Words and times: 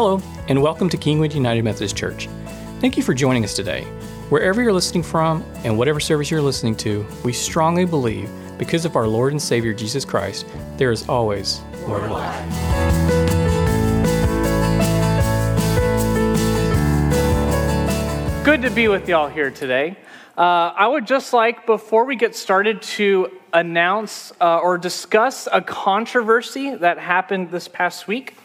Hello, 0.00 0.22
and 0.46 0.62
welcome 0.62 0.88
to 0.90 0.96
Kingwood 0.96 1.34
United 1.34 1.64
Methodist 1.64 1.96
Church. 1.96 2.28
Thank 2.78 2.96
you 2.96 3.02
for 3.02 3.14
joining 3.14 3.42
us 3.42 3.52
today. 3.52 3.82
Wherever 4.30 4.62
you're 4.62 4.72
listening 4.72 5.02
from 5.02 5.42
and 5.64 5.76
whatever 5.76 5.98
service 5.98 6.30
you're 6.30 6.40
listening 6.40 6.76
to, 6.76 7.04
we 7.24 7.32
strongly 7.32 7.84
believe 7.84 8.30
because 8.58 8.84
of 8.84 8.94
our 8.94 9.08
Lord 9.08 9.32
and 9.32 9.42
Savior 9.42 9.74
Jesus 9.74 10.04
Christ, 10.04 10.46
there 10.76 10.92
is 10.92 11.08
always 11.08 11.62
more 11.88 11.98
to 11.98 12.12
life. 12.12 12.44
Good 18.44 18.62
to 18.62 18.70
be 18.70 18.86
with 18.86 19.08
y'all 19.08 19.28
here 19.28 19.50
today. 19.50 19.96
Uh, 20.36 20.72
I 20.76 20.86
would 20.86 21.08
just 21.08 21.32
like, 21.32 21.66
before 21.66 22.04
we 22.04 22.14
get 22.14 22.36
started, 22.36 22.82
to 22.82 23.32
announce 23.52 24.30
uh, 24.40 24.58
or 24.58 24.78
discuss 24.78 25.48
a 25.52 25.60
controversy 25.60 26.76
that 26.76 26.98
happened 26.98 27.50
this 27.50 27.66
past 27.66 28.06
week. 28.06 28.36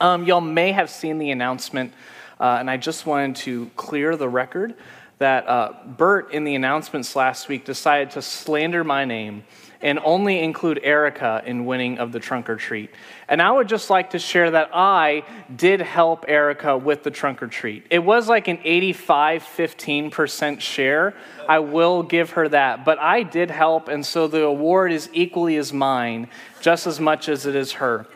Um, 0.00 0.24
y'all 0.24 0.40
may 0.40 0.72
have 0.72 0.90
seen 0.90 1.18
the 1.18 1.30
announcement, 1.30 1.92
uh, 2.40 2.56
and 2.58 2.70
I 2.70 2.76
just 2.76 3.06
wanted 3.06 3.36
to 3.36 3.70
clear 3.76 4.16
the 4.16 4.28
record 4.28 4.74
that 5.18 5.46
uh, 5.46 5.72
Bert, 5.86 6.32
in 6.32 6.44
the 6.44 6.54
announcements 6.54 7.14
last 7.14 7.48
week, 7.48 7.64
decided 7.64 8.10
to 8.12 8.22
slander 8.22 8.82
my 8.82 9.04
name 9.04 9.44
and 9.82 9.98
only 10.04 10.38
include 10.40 10.80
Erica 10.82 11.42
in 11.44 11.66
winning 11.66 11.98
of 11.98 12.12
the 12.12 12.20
trunk 12.20 12.48
or 12.48 12.56
treat. 12.56 12.90
And 13.28 13.42
I 13.42 13.50
would 13.50 13.68
just 13.68 13.90
like 13.90 14.10
to 14.10 14.18
share 14.18 14.50
that 14.52 14.70
I 14.72 15.24
did 15.54 15.80
help 15.80 16.24
Erica 16.28 16.76
with 16.76 17.02
the 17.02 17.10
trunk 17.10 17.42
or 17.42 17.48
treat. 17.48 17.84
It 17.90 17.98
was 17.98 18.28
like 18.28 18.48
an 18.48 18.60
85 18.62 19.42
15% 19.42 20.60
share. 20.60 21.14
I 21.48 21.58
will 21.58 22.02
give 22.02 22.30
her 22.30 22.48
that. 22.48 22.84
But 22.84 22.98
I 22.98 23.24
did 23.24 23.50
help, 23.50 23.88
and 23.88 24.06
so 24.06 24.26
the 24.28 24.44
award 24.44 24.92
is 24.92 25.10
equally 25.12 25.56
as 25.56 25.72
mine, 25.72 26.28
just 26.60 26.86
as 26.86 27.00
much 27.00 27.28
as 27.28 27.44
it 27.44 27.56
is 27.56 27.72
her. 27.72 28.06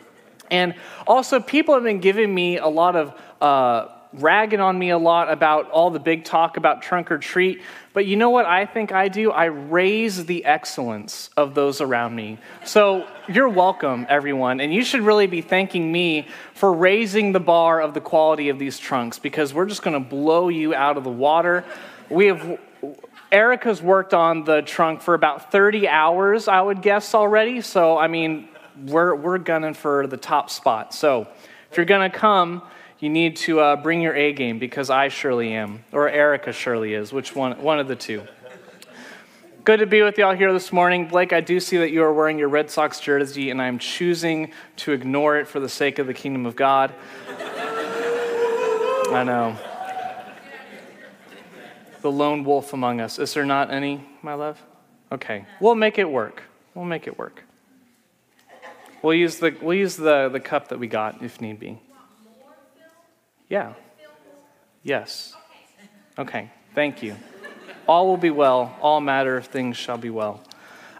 And 0.51 0.75
also, 1.05 1.39
people 1.39 1.73
have 1.73 1.83
been 1.83 1.99
giving 1.99 2.33
me 2.33 2.57
a 2.57 2.67
lot 2.67 2.95
of. 2.95 3.13
Uh, 3.41 3.93
ragging 4.13 4.59
on 4.59 4.77
me 4.77 4.89
a 4.89 4.97
lot 4.97 5.31
about 5.31 5.69
all 5.69 5.89
the 5.89 5.99
big 5.99 6.23
talk 6.23 6.57
about 6.57 6.81
trunk 6.81 7.11
or 7.11 7.17
treat. 7.17 7.61
But 7.93 8.05
you 8.05 8.15
know 8.15 8.29
what 8.29 8.45
I 8.45 8.65
think 8.65 8.91
I 8.91 9.07
do? 9.07 9.31
I 9.31 9.45
raise 9.45 10.25
the 10.25 10.45
excellence 10.45 11.29
of 11.35 11.55
those 11.55 11.81
around 11.81 12.15
me. 12.15 12.37
So 12.65 13.07
you're 13.27 13.49
welcome, 13.49 14.05
everyone. 14.09 14.59
And 14.59 14.73
you 14.73 14.83
should 14.83 15.01
really 15.01 15.27
be 15.27 15.41
thanking 15.41 15.91
me 15.91 16.27
for 16.53 16.73
raising 16.73 17.31
the 17.31 17.39
bar 17.39 17.81
of 17.81 17.93
the 17.93 18.01
quality 18.01 18.49
of 18.49 18.59
these 18.59 18.79
trunks 18.79 19.19
because 19.19 19.53
we're 19.53 19.65
just 19.65 19.81
going 19.81 20.01
to 20.01 20.09
blow 20.09 20.49
you 20.49 20.73
out 20.73 20.97
of 20.97 21.03
the 21.03 21.11
water. 21.11 21.63
We 22.09 22.27
have. 22.27 22.59
Erica's 23.29 23.81
worked 23.81 24.13
on 24.13 24.45
the 24.45 24.61
trunk 24.61 25.01
for 25.01 25.13
about 25.13 25.51
30 25.51 25.85
hours, 25.89 26.47
I 26.47 26.61
would 26.61 26.81
guess 26.81 27.13
already. 27.13 27.59
So, 27.59 27.97
I 27.97 28.07
mean, 28.07 28.47
we're, 28.85 29.15
we're 29.15 29.37
gunning 29.37 29.73
for 29.73 30.07
the 30.07 30.17
top 30.17 30.49
spot. 30.49 30.93
So, 30.93 31.27
if 31.71 31.77
you're 31.77 31.85
going 31.85 32.09
to 32.09 32.17
come, 32.17 32.61
you 32.99 33.09
need 33.09 33.35
to 33.37 33.59
uh, 33.59 33.75
bring 33.75 34.01
your 34.01 34.15
A 34.15 34.33
game 34.33 34.59
because 34.59 34.89
I 34.89 35.09
surely 35.09 35.53
am, 35.53 35.83
or 35.91 36.09
Erica 36.09 36.51
surely 36.51 36.93
is, 36.93 37.13
which 37.13 37.35
one, 37.35 37.61
one 37.61 37.79
of 37.79 37.87
the 37.87 37.95
two. 37.95 38.23
Good 39.63 39.81
to 39.81 39.85
be 39.85 40.01
with 40.01 40.17
y'all 40.17 40.33
here 40.33 40.53
this 40.53 40.71
morning. 40.71 41.07
Blake, 41.07 41.33
I 41.33 41.41
do 41.41 41.59
see 41.59 41.75
that 41.77 41.91
you 41.91 42.01
are 42.01 42.13
wearing 42.13 42.39
your 42.39 42.47
Red 42.47 42.71
Sox 42.71 43.01
jersey, 43.01 43.49
and 43.49 43.61
I'm 43.61 43.79
choosing 43.79 44.53
to 44.77 44.93
ignore 44.93 45.37
it 45.37 45.47
for 45.47 45.59
the 45.59 45.67
sake 45.67 45.99
of 45.99 46.07
the 46.07 46.13
kingdom 46.13 46.45
of 46.45 46.55
God. 46.55 46.93
I 49.09 49.23
know. 49.25 49.57
The 52.01 52.11
lone 52.11 52.45
wolf 52.45 52.71
among 52.71 53.01
us. 53.01 53.19
Is 53.19 53.33
there 53.33 53.45
not 53.45 53.69
any, 53.69 54.07
my 54.21 54.35
love? 54.35 54.63
Okay. 55.11 55.45
We'll 55.59 55.75
make 55.75 55.97
it 55.97 56.09
work. 56.09 56.43
We'll 56.73 56.85
make 56.85 57.05
it 57.05 57.17
work. 57.17 57.43
We'll 59.01 59.13
use 59.13 59.37
the, 59.37 59.55
we'll 59.61 59.77
use 59.77 59.95
the, 59.95 60.29
the 60.29 60.39
cup 60.39 60.69
that 60.69 60.79
we 60.79 60.87
got 60.87 61.21
if 61.21 61.39
need 61.39 61.59
be. 61.59 61.79
Yeah. 63.49 63.73
Yes. 64.83 65.33
Okay. 66.17 66.51
Thank 66.73 67.03
you. 67.03 67.15
All 67.87 68.07
will 68.07 68.17
be 68.17 68.31
well. 68.31 68.75
All 68.81 68.99
matter 68.99 69.37
of 69.37 69.45
things 69.45 69.77
shall 69.77 69.97
be 69.97 70.09
well. 70.09 70.41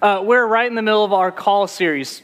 Uh, 0.02 0.22
we're 0.24 0.46
right 0.46 0.68
in 0.68 0.76
the 0.76 0.82
middle 0.82 1.04
of 1.04 1.12
our 1.12 1.32
call 1.32 1.68
series, 1.68 2.22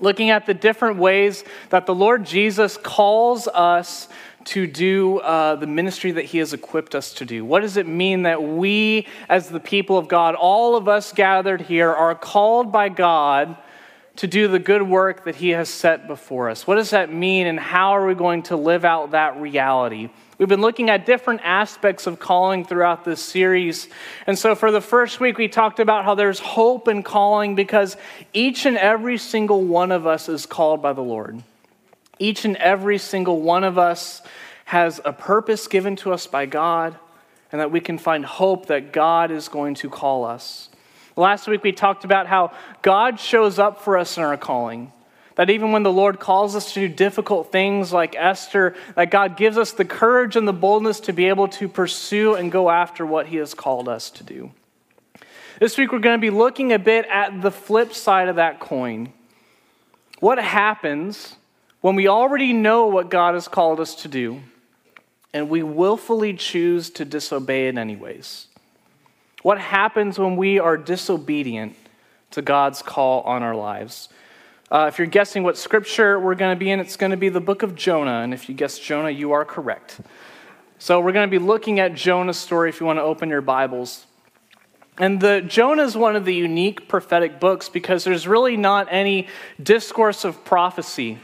looking 0.00 0.30
at 0.30 0.46
the 0.46 0.54
different 0.54 0.98
ways 0.98 1.44
that 1.70 1.86
the 1.86 1.94
Lord 1.94 2.26
Jesus 2.26 2.76
calls 2.76 3.46
us 3.48 4.08
to 4.46 4.66
do 4.66 5.18
uh, 5.20 5.54
the 5.54 5.66
ministry 5.66 6.10
that 6.12 6.26
He 6.26 6.38
has 6.38 6.52
equipped 6.52 6.94
us 6.94 7.14
to 7.14 7.24
do. 7.24 7.44
What 7.44 7.60
does 7.60 7.76
it 7.76 7.86
mean 7.86 8.24
that 8.24 8.42
we, 8.42 9.06
as 9.28 9.48
the 9.48 9.60
people 9.60 9.96
of 9.96 10.08
God, 10.08 10.34
all 10.34 10.76
of 10.76 10.88
us 10.88 11.12
gathered 11.12 11.62
here, 11.62 11.90
are 11.90 12.14
called 12.14 12.72
by 12.72 12.88
God 12.88 13.56
to 14.16 14.26
do 14.26 14.46
the 14.46 14.58
good 14.58 14.82
work 14.82 15.24
that 15.24 15.36
He 15.36 15.50
has 15.50 15.68
set 15.68 16.06
before 16.06 16.50
us. 16.50 16.66
What 16.66 16.76
does 16.76 16.90
that 16.90 17.12
mean, 17.12 17.46
and 17.46 17.58
how 17.58 17.90
are 17.96 18.06
we 18.06 18.14
going 18.14 18.44
to 18.44 18.56
live 18.56 18.84
out 18.84 19.10
that 19.10 19.40
reality? 19.40 20.10
We've 20.38 20.48
been 20.48 20.60
looking 20.60 20.90
at 20.90 21.06
different 21.06 21.42
aspects 21.44 22.06
of 22.06 22.18
calling 22.18 22.64
throughout 22.64 23.04
this 23.04 23.22
series. 23.22 23.88
And 24.26 24.38
so, 24.38 24.54
for 24.54 24.72
the 24.72 24.80
first 24.80 25.20
week, 25.20 25.38
we 25.38 25.48
talked 25.48 25.78
about 25.78 26.04
how 26.04 26.14
there's 26.14 26.40
hope 26.40 26.88
in 26.88 27.02
calling 27.02 27.54
because 27.54 27.96
each 28.32 28.66
and 28.66 28.76
every 28.76 29.18
single 29.18 29.62
one 29.62 29.92
of 29.92 30.06
us 30.06 30.28
is 30.28 30.46
called 30.46 30.82
by 30.82 30.92
the 30.92 31.02
Lord. 31.02 31.42
Each 32.18 32.44
and 32.44 32.56
every 32.56 32.98
single 32.98 33.40
one 33.40 33.64
of 33.64 33.78
us 33.78 34.22
has 34.66 35.00
a 35.04 35.12
purpose 35.12 35.68
given 35.68 35.94
to 35.96 36.12
us 36.12 36.26
by 36.26 36.46
God, 36.46 36.96
and 37.52 37.60
that 37.60 37.70
we 37.70 37.80
can 37.80 37.98
find 37.98 38.24
hope 38.24 38.66
that 38.66 38.92
God 38.92 39.30
is 39.30 39.48
going 39.48 39.74
to 39.76 39.90
call 39.90 40.24
us. 40.24 40.68
Last 41.16 41.46
week 41.46 41.62
we 41.62 41.72
talked 41.72 42.04
about 42.04 42.26
how 42.26 42.52
God 42.82 43.20
shows 43.20 43.58
up 43.58 43.82
for 43.82 43.96
us 43.96 44.16
in 44.16 44.24
our 44.24 44.36
calling. 44.36 44.92
That 45.36 45.50
even 45.50 45.72
when 45.72 45.82
the 45.82 45.92
Lord 45.92 46.20
calls 46.20 46.54
us 46.54 46.72
to 46.74 46.88
do 46.88 46.94
difficult 46.94 47.50
things 47.50 47.92
like 47.92 48.14
Esther, 48.16 48.76
that 48.94 49.10
God 49.10 49.36
gives 49.36 49.58
us 49.58 49.72
the 49.72 49.84
courage 49.84 50.36
and 50.36 50.46
the 50.46 50.52
boldness 50.52 51.00
to 51.00 51.12
be 51.12 51.26
able 51.26 51.48
to 51.48 51.68
pursue 51.68 52.34
and 52.34 52.52
go 52.52 52.70
after 52.70 53.04
what 53.04 53.26
He 53.26 53.36
has 53.36 53.52
called 53.52 53.88
us 53.88 54.10
to 54.10 54.24
do. 54.24 54.52
This 55.60 55.76
week 55.76 55.92
we're 55.92 55.98
going 55.98 56.18
to 56.18 56.20
be 56.20 56.30
looking 56.30 56.72
a 56.72 56.78
bit 56.78 57.06
at 57.06 57.42
the 57.42 57.50
flip 57.50 57.94
side 57.94 58.28
of 58.28 58.36
that 58.36 58.60
coin. 58.60 59.12
What 60.20 60.38
happens 60.38 61.36
when 61.80 61.96
we 61.96 62.08
already 62.08 62.52
know 62.52 62.86
what 62.86 63.08
God 63.08 63.34
has 63.34 63.46
called 63.46 63.78
us 63.78 63.94
to 63.96 64.08
do 64.08 64.40
and 65.32 65.48
we 65.48 65.62
willfully 65.62 66.34
choose 66.34 66.90
to 66.90 67.04
disobey 67.04 67.68
it 67.68 67.76
anyways? 67.76 68.46
What 69.44 69.60
happens 69.60 70.18
when 70.18 70.36
we 70.36 70.58
are 70.58 70.78
disobedient 70.78 71.76
to 72.30 72.40
God's 72.40 72.80
call 72.80 73.20
on 73.24 73.42
our 73.42 73.54
lives? 73.54 74.08
Uh, 74.72 74.86
if 74.88 74.96
you're 74.96 75.06
guessing 75.06 75.42
what 75.42 75.58
scripture 75.58 76.18
we're 76.18 76.34
going 76.34 76.56
to 76.56 76.58
be 76.58 76.70
in, 76.70 76.80
it's 76.80 76.96
going 76.96 77.10
to 77.10 77.18
be 77.18 77.28
the 77.28 77.42
book 77.42 77.62
of 77.62 77.74
Jonah. 77.74 78.22
And 78.22 78.32
if 78.32 78.48
you 78.48 78.54
guess 78.54 78.78
Jonah, 78.78 79.10
you 79.10 79.32
are 79.32 79.44
correct. 79.44 80.00
So 80.78 80.98
we're 80.98 81.12
going 81.12 81.28
to 81.28 81.30
be 81.30 81.44
looking 81.44 81.78
at 81.78 81.92
Jonah's 81.92 82.38
story 82.38 82.70
if 82.70 82.80
you 82.80 82.86
want 82.86 82.98
to 82.98 83.02
open 83.02 83.28
your 83.28 83.42
Bibles. 83.42 84.06
And 84.96 85.20
the 85.20 85.42
Jonah 85.42 85.82
is 85.82 85.94
one 85.94 86.16
of 86.16 86.24
the 86.24 86.34
unique 86.34 86.88
prophetic 86.88 87.38
books 87.38 87.68
because 87.68 88.02
there's 88.02 88.26
really 88.26 88.56
not 88.56 88.88
any 88.90 89.28
discourse 89.62 90.24
of 90.24 90.42
prophecy. 90.46 91.18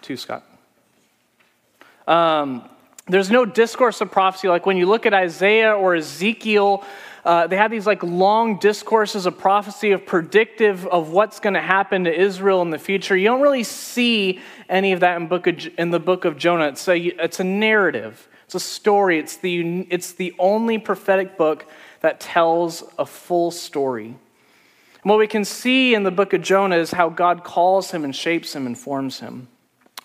To 0.00 0.16
Scott. 0.16 0.42
Um, 2.08 2.66
there's 3.08 3.30
no 3.30 3.44
discourse 3.44 4.00
of 4.00 4.10
prophecy 4.10 4.48
like 4.48 4.64
when 4.64 4.78
you 4.78 4.86
look 4.86 5.04
at 5.04 5.12
Isaiah 5.12 5.74
or 5.74 5.96
Ezekiel 5.96 6.82
uh, 7.24 7.46
they 7.46 7.56
have 7.56 7.70
these 7.70 7.86
like 7.86 8.02
long 8.02 8.58
discourses 8.58 9.26
of 9.26 9.38
prophecy 9.38 9.92
of 9.92 10.04
predictive 10.04 10.86
of 10.88 11.10
what's 11.10 11.38
going 11.38 11.54
to 11.54 11.60
happen 11.60 12.04
to 12.04 12.12
Israel 12.12 12.62
in 12.62 12.70
the 12.70 12.78
future. 12.78 13.16
You 13.16 13.28
don't 13.28 13.40
really 13.40 13.62
see 13.62 14.40
any 14.68 14.92
of 14.92 15.00
that 15.00 15.20
in, 15.20 15.28
book 15.28 15.46
of, 15.46 15.68
in 15.78 15.90
the 15.90 16.00
book 16.00 16.24
of 16.24 16.36
Jonah. 16.36 16.68
It's 16.68 16.88
a, 16.88 16.98
it's 16.98 17.38
a 17.38 17.44
narrative, 17.44 18.28
it's 18.44 18.56
a 18.56 18.60
story. 18.60 19.18
It's 19.18 19.36
the, 19.36 19.86
it's 19.88 20.12
the 20.12 20.34
only 20.38 20.78
prophetic 20.78 21.36
book 21.36 21.66
that 22.00 22.18
tells 22.18 22.82
a 22.98 23.06
full 23.06 23.52
story. 23.52 24.06
And 24.06 25.10
what 25.10 25.18
we 25.18 25.28
can 25.28 25.44
see 25.44 25.94
in 25.94 26.02
the 26.02 26.10
book 26.10 26.32
of 26.32 26.42
Jonah 26.42 26.76
is 26.76 26.90
how 26.90 27.08
God 27.08 27.44
calls 27.44 27.92
him 27.92 28.04
and 28.04 28.14
shapes 28.14 28.54
him 28.54 28.66
and 28.66 28.76
forms 28.76 29.20
him. 29.20 29.48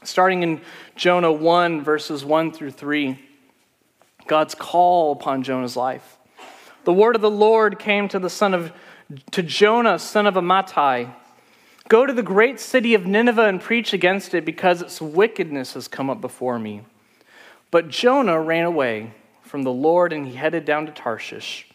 Starting 0.04 0.44
in 0.44 0.62
Jonah 0.96 1.32
1, 1.32 1.84
verses 1.84 2.24
1 2.24 2.52
through 2.52 2.72
3, 2.72 3.20
God's 4.28 4.56
call 4.56 5.12
upon 5.12 5.44
Jonah's 5.44 5.76
life. 5.76 6.17
The 6.88 6.94
word 6.94 7.18
of 7.18 7.22
the 7.22 7.30
Lord 7.30 7.80
came 7.80 8.08
to 8.08 8.18
the 8.18 8.30
son 8.30 8.54
of 8.54 8.72
to 9.32 9.44
Jonah, 9.44 10.00
son 10.00 10.26
of 10.26 10.36
Amittai. 10.36 11.14
Go 11.90 12.06
to 12.06 12.14
the 12.14 12.24
great 12.24 12.62
city 12.62 12.94
of 12.94 13.06
Nineveh 13.06 13.44
and 13.46 13.60
preach 13.60 13.92
against 13.92 14.34
it, 14.34 14.46
because 14.46 14.82
its 14.82 15.02
wickedness 15.02 15.74
has 15.74 15.90
come 15.90 16.10
up 16.10 16.22
before 16.22 16.58
me. 16.58 16.84
But 17.72 17.90
Jonah 17.90 18.40
ran 18.40 18.64
away 18.64 19.12
from 19.42 19.64
the 19.64 19.72
Lord 19.72 20.14
and 20.14 20.26
he 20.26 20.36
headed 20.36 20.64
down 20.64 20.86
to 20.86 20.94
Tarshish. 20.94 21.68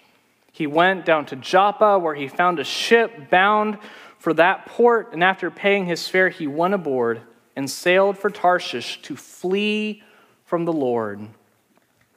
He 0.50 0.66
went 0.66 1.04
down 1.04 1.26
to 1.26 1.36
Joppa, 1.36 1.98
where 1.98 2.14
he 2.14 2.26
found 2.26 2.58
a 2.58 2.64
ship 2.64 3.28
bound 3.28 3.76
for 4.18 4.32
that 4.32 4.64
port, 4.64 5.12
and 5.12 5.22
after 5.22 5.50
paying 5.50 5.84
his 5.84 6.08
fare, 6.08 6.30
he 6.30 6.46
went 6.46 6.72
aboard 6.72 7.20
and 7.54 7.70
sailed 7.70 8.16
for 8.16 8.30
Tarshish 8.30 9.02
to 9.02 9.14
flee 9.16 10.02
from 10.46 10.64
the 10.64 10.72
Lord. 10.72 11.28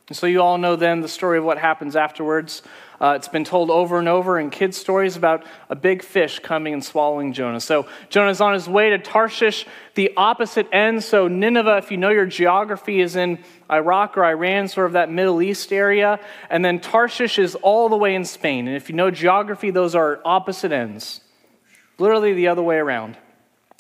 And 0.08 0.16
so 0.16 0.28
you 0.28 0.42
all 0.42 0.58
know 0.58 0.76
then 0.76 1.02
the 1.02 1.08
story 1.10 1.40
of 1.40 1.44
what 1.44 1.58
happens 1.58 1.96
afterwards. 1.96 2.62
Uh, 3.00 3.14
it's 3.16 3.28
been 3.28 3.44
told 3.44 3.70
over 3.70 4.00
and 4.00 4.08
over 4.08 4.40
in 4.40 4.50
kids' 4.50 4.78
stories 4.78 5.18
about 5.18 5.44
a 5.70 5.76
big 5.76 6.02
fish 6.02 6.40
coming 6.40 6.74
and 6.74 6.84
swallowing 6.84 7.34
Jonah. 7.34 7.60
So 7.60 7.88
Jonah's 8.10 8.40
on 8.40 8.54
his 8.54 8.70
way 8.70 8.92
to 8.92 8.98
Tarshish, 8.98 9.66
the 9.96 10.14
opposite 10.16 10.68
end. 10.72 11.04
So 11.04 11.28
Nineveh, 11.28 11.78
if 11.78 11.92
you 11.92 11.98
know 11.98 12.10
your 12.10 12.26
geography, 12.26 13.02
is 13.02 13.16
in 13.16 13.40
Iraq 13.70 14.18
or 14.18 14.24
Iran, 14.24 14.68
sort 14.68 14.88
of 14.88 14.94
that 14.94 15.12
Middle 15.12 15.42
East 15.42 15.74
area. 15.74 16.20
And 16.50 16.64
then 16.64 16.80
Tarshish 16.80 17.38
is 17.38 17.56
all 17.56 17.90
the 17.90 17.98
way 17.98 18.16
in 18.16 18.24
Spain. 18.24 18.68
And 18.68 18.78
if 18.78 18.90
you 18.90 18.96
know 18.96 19.12
geography, 19.12 19.72
those 19.72 19.94
are 19.94 20.22
opposite 20.24 20.72
ends, 20.72 21.22
literally 21.98 22.34
the 22.34 22.48
other 22.48 22.64
way 22.64 22.78
around. 22.78 23.18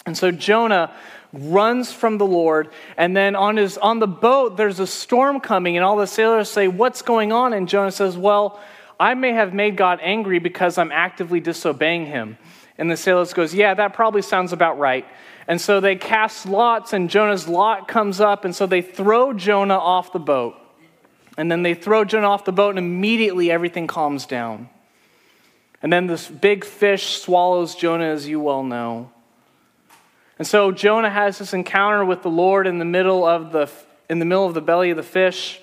And 0.05 0.17
so 0.17 0.29
Jonah 0.29 0.93
runs 1.33 1.91
from 1.91 2.17
the 2.17 2.25
Lord. 2.25 2.69
And 2.97 3.15
then 3.15 3.35
on, 3.35 3.57
his, 3.57 3.77
on 3.77 3.99
the 3.99 4.07
boat, 4.07 4.57
there's 4.57 4.79
a 4.79 4.87
storm 4.87 5.39
coming, 5.39 5.77
and 5.77 5.83
all 5.83 5.97
the 5.97 6.07
sailors 6.07 6.49
say, 6.49 6.67
What's 6.67 7.01
going 7.01 7.31
on? 7.31 7.53
And 7.53 7.67
Jonah 7.67 7.91
says, 7.91 8.17
Well, 8.17 8.59
I 8.99 9.13
may 9.13 9.33
have 9.33 9.53
made 9.53 9.77
God 9.77 9.99
angry 10.01 10.39
because 10.39 10.77
I'm 10.77 10.91
actively 10.91 11.39
disobeying 11.39 12.05
him. 12.05 12.37
And 12.77 12.89
the 12.89 12.97
sailors 12.97 13.33
goes, 13.33 13.53
Yeah, 13.53 13.73
that 13.73 13.93
probably 13.93 14.21
sounds 14.21 14.53
about 14.53 14.77
right. 14.79 15.05
And 15.47 15.61
so 15.61 15.79
they 15.79 15.95
cast 15.95 16.45
lots, 16.45 16.93
and 16.93 17.09
Jonah's 17.09 17.47
lot 17.47 17.87
comes 17.87 18.19
up, 18.19 18.45
and 18.45 18.55
so 18.55 18.65
they 18.65 18.81
throw 18.81 19.31
Jonah 19.33 19.77
off 19.77 20.11
the 20.11 20.19
boat. 20.19 20.55
And 21.37 21.51
then 21.51 21.63
they 21.63 21.73
throw 21.73 22.03
Jonah 22.03 22.29
off 22.29 22.45
the 22.45 22.51
boat, 22.51 22.69
and 22.69 22.79
immediately 22.79 23.51
everything 23.51 23.87
calms 23.87 24.25
down. 24.25 24.69
And 25.81 25.93
then 25.93 26.07
this 26.07 26.27
big 26.27 26.65
fish 26.65 27.21
swallows 27.21 27.75
Jonah, 27.75 28.05
as 28.05 28.27
you 28.27 28.39
well 28.39 28.63
know. 28.63 29.11
And 30.39 30.47
so 30.47 30.71
Jonah 30.71 31.09
has 31.09 31.37
this 31.37 31.53
encounter 31.53 32.03
with 32.03 32.23
the 32.23 32.29
Lord 32.29 32.67
in 32.67 32.79
the 32.79 32.85
middle 32.85 33.25
of 33.25 33.51
the, 33.51 33.69
in 34.09 34.19
the, 34.19 34.25
middle 34.25 34.45
of 34.45 34.53
the 34.53 34.61
belly 34.61 34.89
of 34.89 34.97
the 34.97 35.03
fish. 35.03 35.61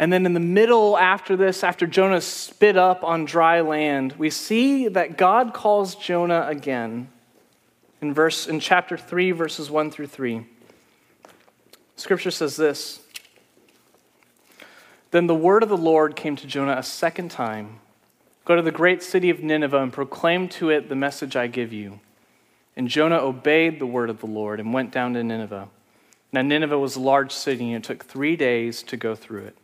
And 0.00 0.10
then 0.10 0.24
in 0.24 0.32
the 0.32 0.40
middle, 0.40 0.96
after 0.96 1.36
this, 1.36 1.62
after 1.62 1.86
Jonah 1.86 2.22
spit 2.22 2.78
up 2.78 3.04
on 3.04 3.26
dry 3.26 3.60
land, 3.60 4.14
we 4.14 4.30
see 4.30 4.88
that 4.88 5.18
God 5.18 5.52
calls 5.52 5.94
Jonah 5.94 6.46
again 6.48 7.10
in, 8.00 8.14
verse, 8.14 8.48
in 8.48 8.60
chapter 8.60 8.96
3, 8.96 9.32
verses 9.32 9.70
1 9.70 9.90
through 9.90 10.06
3. 10.06 10.46
Scripture 11.96 12.30
says 12.30 12.56
this 12.56 13.00
Then 15.10 15.26
the 15.26 15.34
word 15.34 15.62
of 15.62 15.68
the 15.68 15.76
Lord 15.76 16.16
came 16.16 16.34
to 16.36 16.46
Jonah 16.46 16.76
a 16.78 16.82
second 16.82 17.30
time 17.30 17.80
Go 18.46 18.56
to 18.56 18.62
the 18.62 18.70
great 18.70 19.02
city 19.02 19.28
of 19.28 19.42
Nineveh 19.42 19.82
and 19.82 19.92
proclaim 19.92 20.48
to 20.48 20.70
it 20.70 20.88
the 20.88 20.96
message 20.96 21.36
I 21.36 21.46
give 21.46 21.74
you. 21.74 22.00
And 22.74 22.88
Jonah 22.88 23.18
obeyed 23.18 23.78
the 23.78 23.86
word 23.86 24.08
of 24.08 24.20
the 24.20 24.26
Lord 24.26 24.60
and 24.60 24.72
went 24.72 24.92
down 24.92 25.12
to 25.12 25.22
Nineveh. 25.22 25.68
Now, 26.32 26.40
Nineveh 26.40 26.78
was 26.78 26.96
a 26.96 27.00
large 27.00 27.32
city, 27.32 27.72
and 27.72 27.84
it 27.84 27.86
took 27.86 28.04
three 28.04 28.34
days 28.34 28.82
to 28.84 28.96
go 28.96 29.14
through 29.14 29.42
it. 29.42 29.56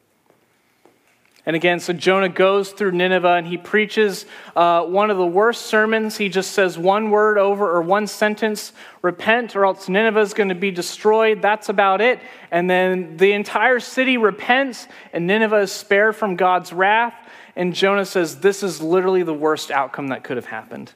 And 1.47 1.55
again, 1.55 1.79
so 1.79 1.93
Jonah 1.93 2.29
goes 2.29 2.73
through 2.73 2.91
Nineveh 2.91 3.35
and 3.35 3.47
he 3.47 3.57
preaches 3.57 4.27
uh, 4.57 4.83
one 4.83 5.11
of 5.13 5.17
the 5.17 5.27
worst 5.27 5.67
sermons. 5.67 6.17
He 6.17 6.29
just 6.29 6.51
says 6.51 6.77
one 6.77 7.11
word 7.11 7.39
over 7.39 7.71
or 7.71 7.83
one 7.83 8.09
sentence 8.09 8.73
repent, 9.01 9.55
or 9.55 9.65
else 9.65 9.89
Nineveh 9.89 10.19
is 10.19 10.35
going 10.35 10.49
to 10.49 10.57
be 10.57 10.73
destroyed. 10.73 11.41
That's 11.41 11.69
about 11.69 12.01
it. 12.01 12.19
And 12.51 12.69
then 12.69 13.17
the 13.17 13.33
entire 13.33 13.79
city 13.79 14.17
repents, 14.17 14.89
and 15.13 15.29
Nineveh 15.29 15.61
is 15.61 15.73
spared 15.73 16.17
from 16.17 16.35
God's 16.35 16.73
wrath. 16.73 17.15
And 17.55 17.73
Jonah 17.73 18.05
says, 18.05 18.41
This 18.41 18.65
is 18.65 18.83
literally 18.83 19.23
the 19.23 19.33
worst 19.33 19.71
outcome 19.71 20.09
that 20.09 20.25
could 20.25 20.37
have 20.37 20.47
happened. 20.47 20.93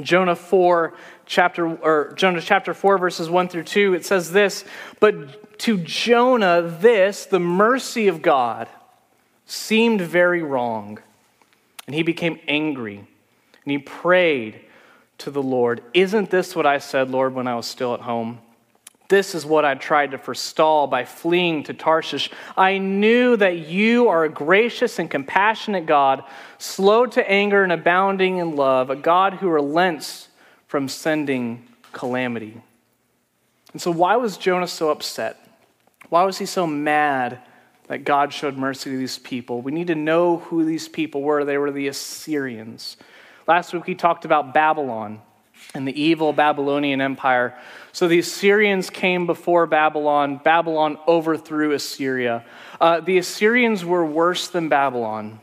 Jonah 0.00 0.34
4, 0.34 0.94
chapter, 1.26 1.76
or 1.76 2.14
Jonah 2.16 2.40
chapter 2.40 2.72
4, 2.72 2.96
verses 2.96 3.28
1 3.28 3.48
through 3.48 3.64
2, 3.64 3.94
it 3.94 4.06
says 4.06 4.32
this 4.32 4.64
But 4.98 5.58
to 5.60 5.76
Jonah, 5.76 6.62
this, 6.62 7.26
the 7.26 7.38
mercy 7.38 8.08
of 8.08 8.22
God, 8.22 8.68
seemed 9.54 10.00
very 10.00 10.42
wrong. 10.42 10.98
And 11.86 11.94
he 11.94 12.02
became 12.02 12.38
angry. 12.48 12.96
And 12.98 13.70
he 13.70 13.78
prayed 13.78 14.60
to 15.18 15.30
the 15.30 15.42
Lord, 15.42 15.82
Isn't 15.94 16.30
this 16.30 16.56
what 16.56 16.66
I 16.66 16.78
said, 16.78 17.10
Lord, 17.10 17.34
when 17.34 17.46
I 17.46 17.54
was 17.54 17.66
still 17.66 17.94
at 17.94 18.00
home? 18.00 18.40
This 19.08 19.34
is 19.34 19.44
what 19.44 19.66
I 19.66 19.74
tried 19.74 20.12
to 20.12 20.18
forestall 20.18 20.86
by 20.86 21.04
fleeing 21.04 21.62
to 21.64 21.74
Tarshish. 21.74 22.30
I 22.56 22.78
knew 22.78 23.36
that 23.36 23.58
you 23.58 24.08
are 24.08 24.24
a 24.24 24.30
gracious 24.30 24.98
and 24.98 25.10
compassionate 25.10 25.84
God, 25.84 26.24
slow 26.58 27.04
to 27.06 27.30
anger 27.30 27.62
and 27.62 27.72
abounding 27.72 28.38
in 28.38 28.56
love, 28.56 28.88
a 28.88 28.96
God 28.96 29.34
who 29.34 29.48
relents 29.48 30.28
from 30.66 30.88
sending 30.88 31.66
calamity. 31.92 32.60
And 33.72 33.82
so, 33.82 33.90
why 33.90 34.16
was 34.16 34.38
Jonah 34.38 34.66
so 34.66 34.90
upset? 34.90 35.38
Why 36.08 36.24
was 36.24 36.38
he 36.38 36.46
so 36.46 36.66
mad 36.66 37.40
that 37.88 38.04
God 38.04 38.32
showed 38.32 38.56
mercy 38.56 38.90
to 38.90 38.96
these 38.96 39.18
people? 39.18 39.60
We 39.60 39.72
need 39.72 39.88
to 39.88 39.94
know 39.94 40.38
who 40.38 40.64
these 40.64 40.88
people 40.88 41.22
were. 41.22 41.44
They 41.44 41.58
were 41.58 41.70
the 41.70 41.88
Assyrians. 41.88 42.96
Last 43.46 43.72
week 43.72 43.86
we 43.86 43.94
talked 43.94 44.24
about 44.24 44.54
Babylon 44.54 45.20
and 45.74 45.86
the 45.86 46.00
evil 46.00 46.32
Babylonian 46.32 47.00
Empire. 47.00 47.58
So 47.92 48.08
the 48.08 48.18
Assyrians 48.18 48.90
came 48.90 49.26
before 49.26 49.66
Babylon. 49.66 50.40
Babylon 50.42 50.98
overthrew 51.06 51.72
Assyria. 51.72 52.44
Uh, 52.80 53.00
the 53.00 53.18
Assyrians 53.18 53.84
were 53.84 54.04
worse 54.04 54.48
than 54.48 54.68
Babylon. 54.68 55.40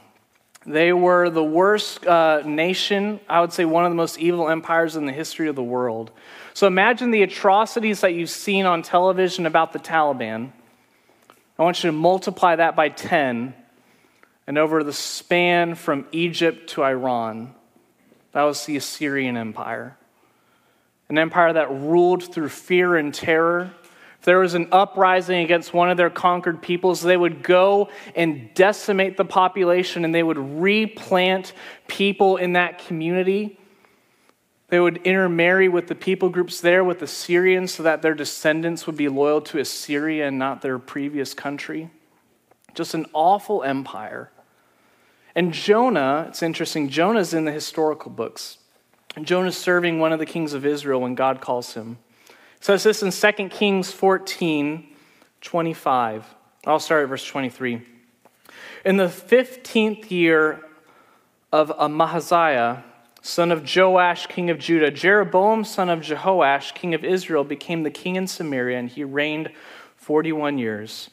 They 0.65 0.93
were 0.93 1.29
the 1.31 1.43
worst 1.43 2.05
uh, 2.05 2.43
nation, 2.45 3.19
I 3.27 3.41
would 3.41 3.51
say 3.51 3.65
one 3.65 3.83
of 3.83 3.91
the 3.91 3.95
most 3.95 4.19
evil 4.19 4.47
empires 4.47 4.95
in 4.95 5.05
the 5.07 5.11
history 5.11 5.47
of 5.47 5.55
the 5.55 5.63
world. 5.63 6.11
So 6.53 6.67
imagine 6.67 7.09
the 7.09 7.23
atrocities 7.23 8.01
that 8.01 8.13
you've 8.13 8.29
seen 8.29 8.65
on 8.65 8.83
television 8.83 9.47
about 9.47 9.73
the 9.73 9.79
Taliban. 9.79 10.51
I 11.62 11.63
want 11.63 11.84
you 11.84 11.90
to 11.90 11.96
multiply 11.96 12.56
that 12.56 12.75
by 12.75 12.90
10, 12.90 13.54
and 14.48 14.58
over 14.58 14.84
the 14.84 14.92
span 14.92 15.75
from 15.75 16.08
Egypt 16.12 16.72
to 16.72 16.84
Iran, 16.84 17.54
that 18.31 18.42
was 18.42 18.66
the 18.66 18.78
Assyrian 18.78 19.38
Empire 19.38 19.96
an 21.08 21.19
empire 21.19 21.54
that 21.54 21.69
ruled 21.69 22.34
through 22.34 22.50
fear 22.50 22.96
and 22.96 23.13
terror. 23.13 23.72
If 24.18 24.25
there 24.25 24.40
was 24.40 24.56
an 24.56 24.69
uprising 24.72 25.44
against 25.44 25.72
one 25.72 25.92
of 25.92 25.98
their 25.98 26.10
conquered 26.10 26.63
peoples, 26.63 27.02
they 27.02 27.18
would 27.18 27.44
go 27.44 27.90
and 28.16 28.52
decimate 28.56 29.18
the 29.18 29.25
population 29.25 30.04
and 30.04 30.16
they 30.16 30.24
would 30.24 30.40
replant 30.40 31.54
people 31.88 32.38
in 32.38 32.54
that 32.54 32.80
community. 32.88 33.60
They 34.71 34.79
would 34.79 35.01
intermarry 35.03 35.68
with 35.68 35.88
the 35.88 35.95
people 35.95 36.29
groups 36.29 36.62
there, 36.62 36.81
with 36.81 37.00
the 37.00 37.07
Syrians, 37.07 37.73
so 37.73 37.83
that 37.83 38.01
their 38.01 38.13
descendants 38.13 38.88
would 38.88 38.95
be 38.95 39.09
loyal 39.09 39.41
to 39.41 39.59
Assyria 39.59 40.29
and 40.29 40.39
not 40.39 40.62
their 40.62 40.79
previous 40.79 41.33
country. 41.33 41.89
Just 42.73 42.94
an 42.94 43.06
awful 43.12 43.63
empire. 43.63 44.31
And 45.36 45.51
Jonah, 45.51 46.27
it's 46.29 46.41
interesting, 46.41 46.88
Jonah's 46.88 47.34
in 47.34 47.43
the 47.43 47.51
historical 47.51 48.10
books. 48.12 48.60
Jonah's 49.22 49.57
serving 49.57 50.00
one 50.00 50.13
of 50.13 50.19
the 50.19 50.25
kings 50.25 50.53
of 50.53 50.65
Israel 50.65 51.01
when 51.01 51.15
God 51.15 51.41
calls 51.41 51.74
him. 51.74 51.98
It 52.29 52.63
says 52.63 52.84
this 52.84 53.03
in 53.03 53.12
2 53.12 53.50
Kings 53.50 53.91
14 53.91 54.88
25. 55.41 56.36
I'll 56.65 56.79
start 56.79 57.03
at 57.03 57.10
verse 57.10 57.25
23. 57.25 57.81
In 58.86 58.96
the 58.96 59.07
15th 59.07 60.10
year 60.12 60.62
of 61.51 61.74
Amaziah, 61.77 62.86
son 63.22 63.51
of 63.51 63.63
Joash, 63.63 64.28
king 64.28 64.50
of 64.50 64.60
Judah, 64.60 64.92
Jeroboam, 64.92 65.63
son 65.63 65.90
of 65.90 66.01
Jehoash, 66.01 66.74
king 66.74 66.94
of 66.94 67.04
Israel, 67.04 67.44
became 67.44 67.84
the 67.84 67.92
king 67.92 68.16
in 68.16 68.28
Samaria, 68.28 68.80
and 68.80 68.90
he 68.90 69.04
reigned 69.04 69.51
41 69.96 70.58
years. 70.58 71.10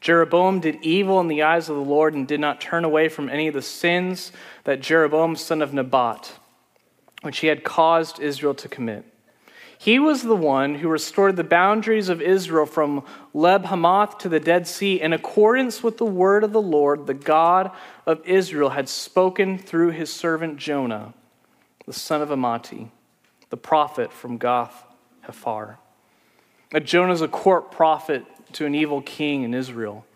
Jeroboam 0.00 0.60
did 0.60 0.78
evil 0.82 1.20
in 1.20 1.28
the 1.28 1.42
eyes 1.42 1.68
of 1.68 1.76
the 1.76 1.82
Lord 1.82 2.14
and 2.14 2.26
did 2.26 2.40
not 2.40 2.60
turn 2.60 2.84
away 2.84 3.08
from 3.08 3.28
any 3.28 3.48
of 3.48 3.54
the 3.54 3.62
sins 3.62 4.32
that 4.64 4.80
Jeroboam, 4.80 5.36
son 5.36 5.60
of 5.60 5.74
Nebat, 5.74 6.38
which 7.22 7.38
he 7.38 7.48
had 7.48 7.64
caused 7.64 8.20
Israel 8.20 8.54
to 8.54 8.68
commit. 8.68 9.04
He 9.76 9.98
was 9.98 10.22
the 10.22 10.36
one 10.36 10.74
who 10.74 10.88
restored 10.88 11.36
the 11.36 11.44
boundaries 11.44 12.10
of 12.10 12.20
Israel 12.20 12.66
from 12.66 13.02
Lebo 13.32 13.68
Hamath 13.68 14.18
to 14.18 14.28
the 14.28 14.38
Dead 14.38 14.66
Sea 14.66 15.00
in 15.00 15.14
accordance 15.14 15.82
with 15.82 15.96
the 15.96 16.04
word 16.04 16.44
of 16.44 16.52
the 16.52 16.60
Lord, 16.60 17.06
the 17.06 17.14
God 17.14 17.70
of 18.04 18.20
Israel, 18.26 18.70
had 18.70 18.90
spoken 18.90 19.56
through 19.56 19.92
his 19.92 20.12
servant 20.12 20.58
Jonah, 20.58 21.14
the 21.90 21.98
son 21.98 22.22
of 22.22 22.28
Amittai, 22.28 22.88
the 23.48 23.56
prophet 23.56 24.12
from 24.12 24.38
Gath 24.38 24.84
Hepher. 25.26 25.74
Jonah 26.84 27.12
is 27.12 27.20
a 27.20 27.26
court 27.26 27.72
prophet 27.72 28.24
to 28.52 28.64
an 28.64 28.76
evil 28.76 29.02
king 29.02 29.42
in 29.42 29.54
Israel. 29.54 30.06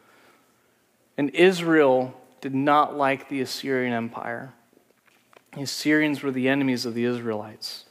And 1.19 1.31
Israel 1.31 2.14
did 2.40 2.54
not 2.54 2.97
like 2.97 3.28
the 3.28 3.40
Assyrian 3.40 3.93
Empire. 3.93 4.52
The 5.57 5.62
Assyrians 5.62 6.23
were 6.23 6.31
the 6.31 6.49
enemies 6.49 6.87
of 6.87 6.95
the 6.95 7.07
Israelites. 7.07 7.87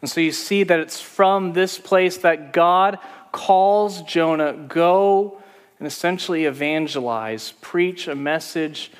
And 0.00 0.08
so 0.08 0.20
you 0.20 0.30
see 0.30 0.62
that 0.62 0.78
it's 0.78 1.00
from 1.00 1.52
this 1.52 1.80
place 1.80 2.18
that 2.18 2.52
God 2.52 3.00
calls 3.32 4.02
Jonah, 4.02 4.52
go 4.52 5.42
and 5.80 5.88
essentially 5.88 6.44
evangelize, 6.44 7.54
preach 7.60 8.06
a 8.06 8.14
message 8.14 8.92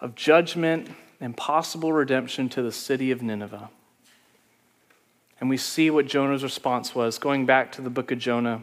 of 0.00 0.14
judgment 0.14 0.88
and 1.22 1.36
possible 1.36 1.92
redemption 1.92 2.48
to 2.50 2.62
the 2.62 2.72
city 2.72 3.10
of 3.12 3.22
Nineveh. 3.22 3.70
And 5.40 5.48
we 5.48 5.56
see 5.56 5.88
what 5.88 6.06
Jonah's 6.06 6.42
response 6.42 6.94
was. 6.94 7.18
Going 7.18 7.46
back 7.46 7.72
to 7.72 7.82
the 7.82 7.90
book 7.90 8.10
of 8.10 8.18
Jonah, 8.18 8.62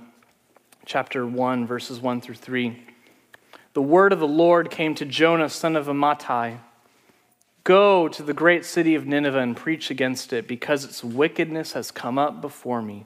chapter 0.85 1.25
1, 1.25 1.65
verses 1.65 1.99
1 1.99 2.21
through 2.21 2.35
3. 2.35 2.85
The 3.73 3.81
word 3.81 4.11
of 4.11 4.19
the 4.19 4.27
Lord 4.27 4.69
came 4.69 4.93
to 4.95 5.05
Jonah, 5.05 5.49
son 5.49 5.75
of 5.75 5.87
Amittai 5.87 6.59
Go 7.63 8.07
to 8.07 8.23
the 8.23 8.33
great 8.33 8.65
city 8.65 8.95
of 8.95 9.05
Nineveh 9.05 9.39
and 9.39 9.55
preach 9.55 9.91
against 9.91 10.33
it, 10.33 10.47
because 10.47 10.83
its 10.83 11.03
wickedness 11.03 11.73
has 11.73 11.91
come 11.91 12.17
up 12.17 12.41
before 12.41 12.81
me. 12.81 13.05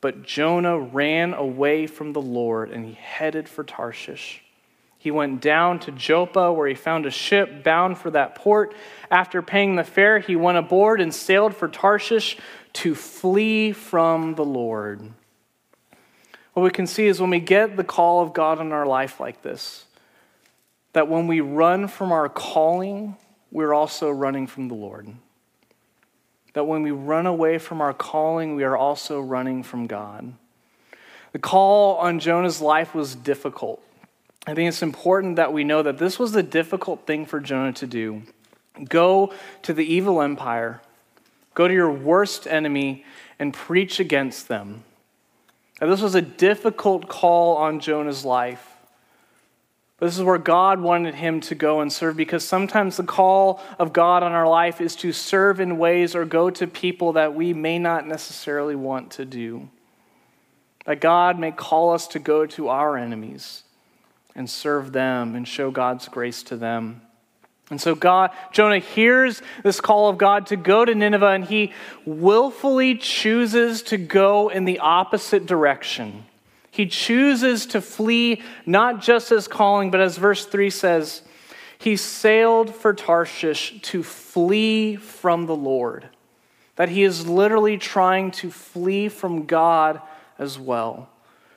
But 0.00 0.22
Jonah 0.22 0.78
ran 0.78 1.34
away 1.34 1.86
from 1.86 2.12
the 2.12 2.22
Lord 2.22 2.70
and 2.70 2.84
he 2.84 2.92
headed 2.92 3.48
for 3.48 3.64
Tarshish. 3.64 4.43
He 5.04 5.10
went 5.10 5.42
down 5.42 5.80
to 5.80 5.92
Joppa, 5.92 6.50
where 6.50 6.66
he 6.66 6.74
found 6.74 7.04
a 7.04 7.10
ship 7.10 7.62
bound 7.62 7.98
for 7.98 8.10
that 8.12 8.36
port. 8.36 8.74
After 9.10 9.42
paying 9.42 9.76
the 9.76 9.84
fare, 9.84 10.18
he 10.18 10.34
went 10.34 10.56
aboard 10.56 10.98
and 10.98 11.14
sailed 11.14 11.54
for 11.54 11.68
Tarshish 11.68 12.38
to 12.72 12.94
flee 12.94 13.72
from 13.72 14.34
the 14.34 14.46
Lord. 14.46 15.02
What 16.54 16.62
we 16.62 16.70
can 16.70 16.86
see 16.86 17.06
is 17.06 17.20
when 17.20 17.28
we 17.28 17.38
get 17.38 17.76
the 17.76 17.84
call 17.84 18.22
of 18.22 18.32
God 18.32 18.62
in 18.62 18.72
our 18.72 18.86
life 18.86 19.20
like 19.20 19.42
this, 19.42 19.84
that 20.94 21.06
when 21.06 21.26
we 21.26 21.42
run 21.42 21.86
from 21.86 22.10
our 22.10 22.30
calling, 22.30 23.18
we're 23.52 23.74
also 23.74 24.08
running 24.08 24.46
from 24.46 24.68
the 24.68 24.74
Lord. 24.74 25.06
That 26.54 26.66
when 26.66 26.82
we 26.82 26.92
run 26.92 27.26
away 27.26 27.58
from 27.58 27.82
our 27.82 27.92
calling, 27.92 28.56
we 28.56 28.64
are 28.64 28.74
also 28.74 29.20
running 29.20 29.64
from 29.64 29.86
God. 29.86 30.32
The 31.32 31.38
call 31.40 31.96
on 31.96 32.20
Jonah's 32.20 32.62
life 32.62 32.94
was 32.94 33.14
difficult. 33.14 33.82
I 34.46 34.54
think 34.54 34.68
it's 34.68 34.82
important 34.82 35.36
that 35.36 35.52
we 35.52 35.64
know 35.64 35.82
that 35.82 35.98
this 35.98 36.18
was 36.18 36.36
a 36.36 36.42
difficult 36.42 37.06
thing 37.06 37.24
for 37.24 37.40
Jonah 37.40 37.72
to 37.74 37.86
do. 37.86 38.22
Go 38.88 39.32
to 39.62 39.72
the 39.72 39.84
evil 39.84 40.20
empire, 40.20 40.82
go 41.54 41.66
to 41.66 41.72
your 41.72 41.90
worst 41.90 42.46
enemy, 42.46 43.04
and 43.38 43.54
preach 43.54 44.00
against 44.00 44.48
them. 44.48 44.84
This 45.80 46.02
was 46.02 46.14
a 46.14 46.22
difficult 46.22 47.08
call 47.08 47.56
on 47.56 47.80
Jonah's 47.80 48.24
life. 48.24 48.70
But 49.98 50.06
this 50.06 50.18
is 50.18 50.24
where 50.24 50.38
God 50.38 50.80
wanted 50.80 51.14
him 51.14 51.40
to 51.42 51.54
go 51.54 51.80
and 51.80 51.92
serve 51.92 52.16
because 52.16 52.46
sometimes 52.46 52.96
the 52.96 53.04
call 53.04 53.62
of 53.78 53.92
God 53.92 54.22
on 54.22 54.32
our 54.32 54.48
life 54.48 54.80
is 54.80 54.96
to 54.96 55.12
serve 55.12 55.60
in 55.60 55.78
ways 55.78 56.14
or 56.14 56.24
go 56.24 56.50
to 56.50 56.66
people 56.66 57.12
that 57.14 57.34
we 57.34 57.54
may 57.54 57.78
not 57.78 58.06
necessarily 58.06 58.74
want 58.74 59.12
to 59.12 59.24
do. 59.24 59.68
That 60.84 61.00
God 61.00 61.38
may 61.38 61.52
call 61.52 61.94
us 61.94 62.06
to 62.08 62.18
go 62.18 62.44
to 62.46 62.68
our 62.68 62.96
enemies 62.96 63.63
and 64.34 64.48
serve 64.48 64.92
them 64.92 65.34
and 65.34 65.46
show 65.46 65.70
God's 65.70 66.08
grace 66.08 66.42
to 66.44 66.56
them. 66.56 67.02
And 67.70 67.80
so 67.80 67.94
God, 67.94 68.30
Jonah 68.52 68.78
hears 68.78 69.40
this 69.62 69.80
call 69.80 70.08
of 70.08 70.18
God 70.18 70.46
to 70.48 70.56
go 70.56 70.84
to 70.84 70.94
Nineveh 70.94 71.28
and 71.28 71.44
he 71.44 71.72
willfully 72.04 72.96
chooses 72.96 73.82
to 73.84 73.96
go 73.96 74.48
in 74.50 74.64
the 74.64 74.80
opposite 74.80 75.46
direction. 75.46 76.26
He 76.70 76.86
chooses 76.86 77.66
to 77.66 77.80
flee 77.80 78.42
not 78.66 79.00
just 79.00 79.32
as 79.32 79.48
calling, 79.48 79.90
but 79.90 80.00
as 80.00 80.18
verse 80.18 80.44
3 80.44 80.70
says, 80.70 81.22
he 81.78 81.96
sailed 81.96 82.74
for 82.74 82.92
Tarshish 82.92 83.80
to 83.82 84.02
flee 84.02 84.96
from 84.96 85.46
the 85.46 85.56
Lord. 85.56 86.08
That 86.76 86.88
he 86.88 87.04
is 87.04 87.26
literally 87.26 87.78
trying 87.78 88.32
to 88.32 88.50
flee 88.50 89.08
from 89.08 89.46
God 89.46 90.00
as 90.38 90.58
well. 90.58 91.08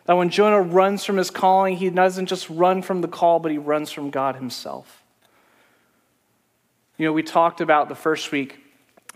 That 0.08 0.18
when 0.18 0.30
Jonah 0.30 0.62
runs 0.62 1.06
from 1.06 1.18
his 1.18 1.30
calling, 1.30 1.78
he 1.78 1.90
doesn't 1.90 2.26
just 2.26 2.50
run 2.50 2.82
from 2.82 3.02
the 3.02 3.08
call, 3.08 3.40
but 3.40 3.52
he 3.52 3.58
runs 3.58 3.92
from 3.92 4.10
God 4.10 4.36
himself. 4.36 5.04
You 6.98 7.06
know, 7.06 7.14
we 7.14 7.24
talked 7.24 7.62
about 7.62 7.90
the 7.90 7.96
first 7.96 8.32
week 8.32 8.60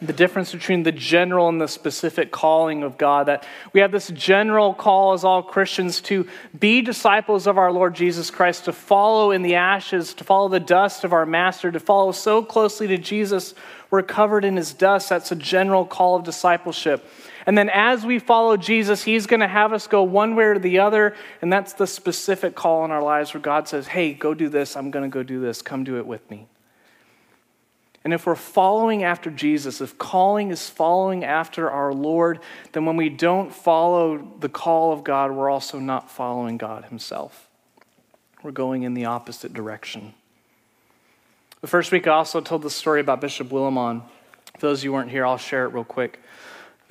the 0.01 0.13
difference 0.13 0.51
between 0.51 0.81
the 0.81 0.91
general 0.91 1.47
and 1.47 1.61
the 1.61 1.67
specific 1.67 2.31
calling 2.31 2.81
of 2.81 2.97
God. 2.97 3.27
That 3.27 3.45
we 3.71 3.81
have 3.81 3.91
this 3.91 4.07
general 4.09 4.73
call 4.73 5.13
as 5.13 5.23
all 5.23 5.43
Christians 5.43 6.01
to 6.01 6.27
be 6.59 6.81
disciples 6.81 7.45
of 7.45 7.57
our 7.57 7.71
Lord 7.71 7.93
Jesus 7.93 8.31
Christ, 8.31 8.65
to 8.65 8.73
follow 8.73 9.31
in 9.31 9.43
the 9.43 9.55
ashes, 9.55 10.13
to 10.15 10.23
follow 10.23 10.49
the 10.49 10.59
dust 10.59 11.03
of 11.03 11.13
our 11.13 11.25
Master, 11.25 11.71
to 11.71 11.79
follow 11.79 12.11
so 12.11 12.43
closely 12.43 12.87
to 12.87 12.97
Jesus, 12.97 13.53
we're 13.91 14.01
covered 14.01 14.43
in 14.43 14.55
his 14.55 14.73
dust. 14.73 15.09
That's 15.09 15.31
a 15.31 15.35
general 15.35 15.85
call 15.85 16.15
of 16.15 16.23
discipleship. 16.23 17.07
And 17.45 17.57
then 17.57 17.69
as 17.69 18.05
we 18.05 18.19
follow 18.19 18.57
Jesus, 18.57 19.03
he's 19.03 19.25
going 19.25 19.39
to 19.39 19.47
have 19.47 19.73
us 19.73 19.87
go 19.87 20.03
one 20.03 20.35
way 20.35 20.45
or 20.45 20.59
the 20.59 20.79
other. 20.79 21.15
And 21.41 21.51
that's 21.51 21.73
the 21.73 21.87
specific 21.87 22.55
call 22.55 22.85
in 22.85 22.91
our 22.91 23.01
lives 23.01 23.33
where 23.33 23.41
God 23.41 23.67
says, 23.67 23.87
hey, 23.87 24.13
go 24.13 24.33
do 24.33 24.49
this. 24.49 24.75
I'm 24.75 24.91
going 24.91 25.09
to 25.09 25.13
go 25.13 25.23
do 25.23 25.39
this. 25.39 25.61
Come 25.61 25.83
do 25.83 25.97
it 25.97 26.05
with 26.05 26.29
me. 26.29 26.47
And 28.03 28.13
if 28.13 28.25
we're 28.25 28.35
following 28.35 29.03
after 29.03 29.29
Jesus, 29.29 29.79
if 29.79 29.97
calling 29.97 30.49
is 30.49 30.67
following 30.67 31.23
after 31.23 31.69
our 31.69 31.93
Lord, 31.93 32.39
then 32.71 32.85
when 32.85 32.97
we 32.97 33.09
don't 33.09 33.53
follow 33.53 34.27
the 34.39 34.49
call 34.49 34.91
of 34.91 35.03
God, 35.03 35.31
we're 35.31 35.51
also 35.51 35.77
not 35.77 36.09
following 36.09 36.57
God 36.57 36.85
Himself. 36.85 37.47
We're 38.41 38.51
going 38.51 38.83
in 38.83 38.95
the 38.95 39.05
opposite 39.05 39.53
direction. 39.53 40.15
The 41.61 41.67
first 41.67 41.91
week, 41.91 42.07
I 42.07 42.11
also 42.11 42.41
told 42.41 42.63
the 42.63 42.71
story 42.71 43.01
about 43.01 43.21
Bishop 43.21 43.49
Willimon. 43.49 44.01
For 44.57 44.67
those 44.67 44.79
of 44.79 44.85
you 44.85 44.89
who 44.89 44.95
weren't 44.95 45.11
here, 45.11 45.23
I'll 45.23 45.37
share 45.37 45.65
it 45.65 45.73
real 45.73 45.83
quick 45.83 46.19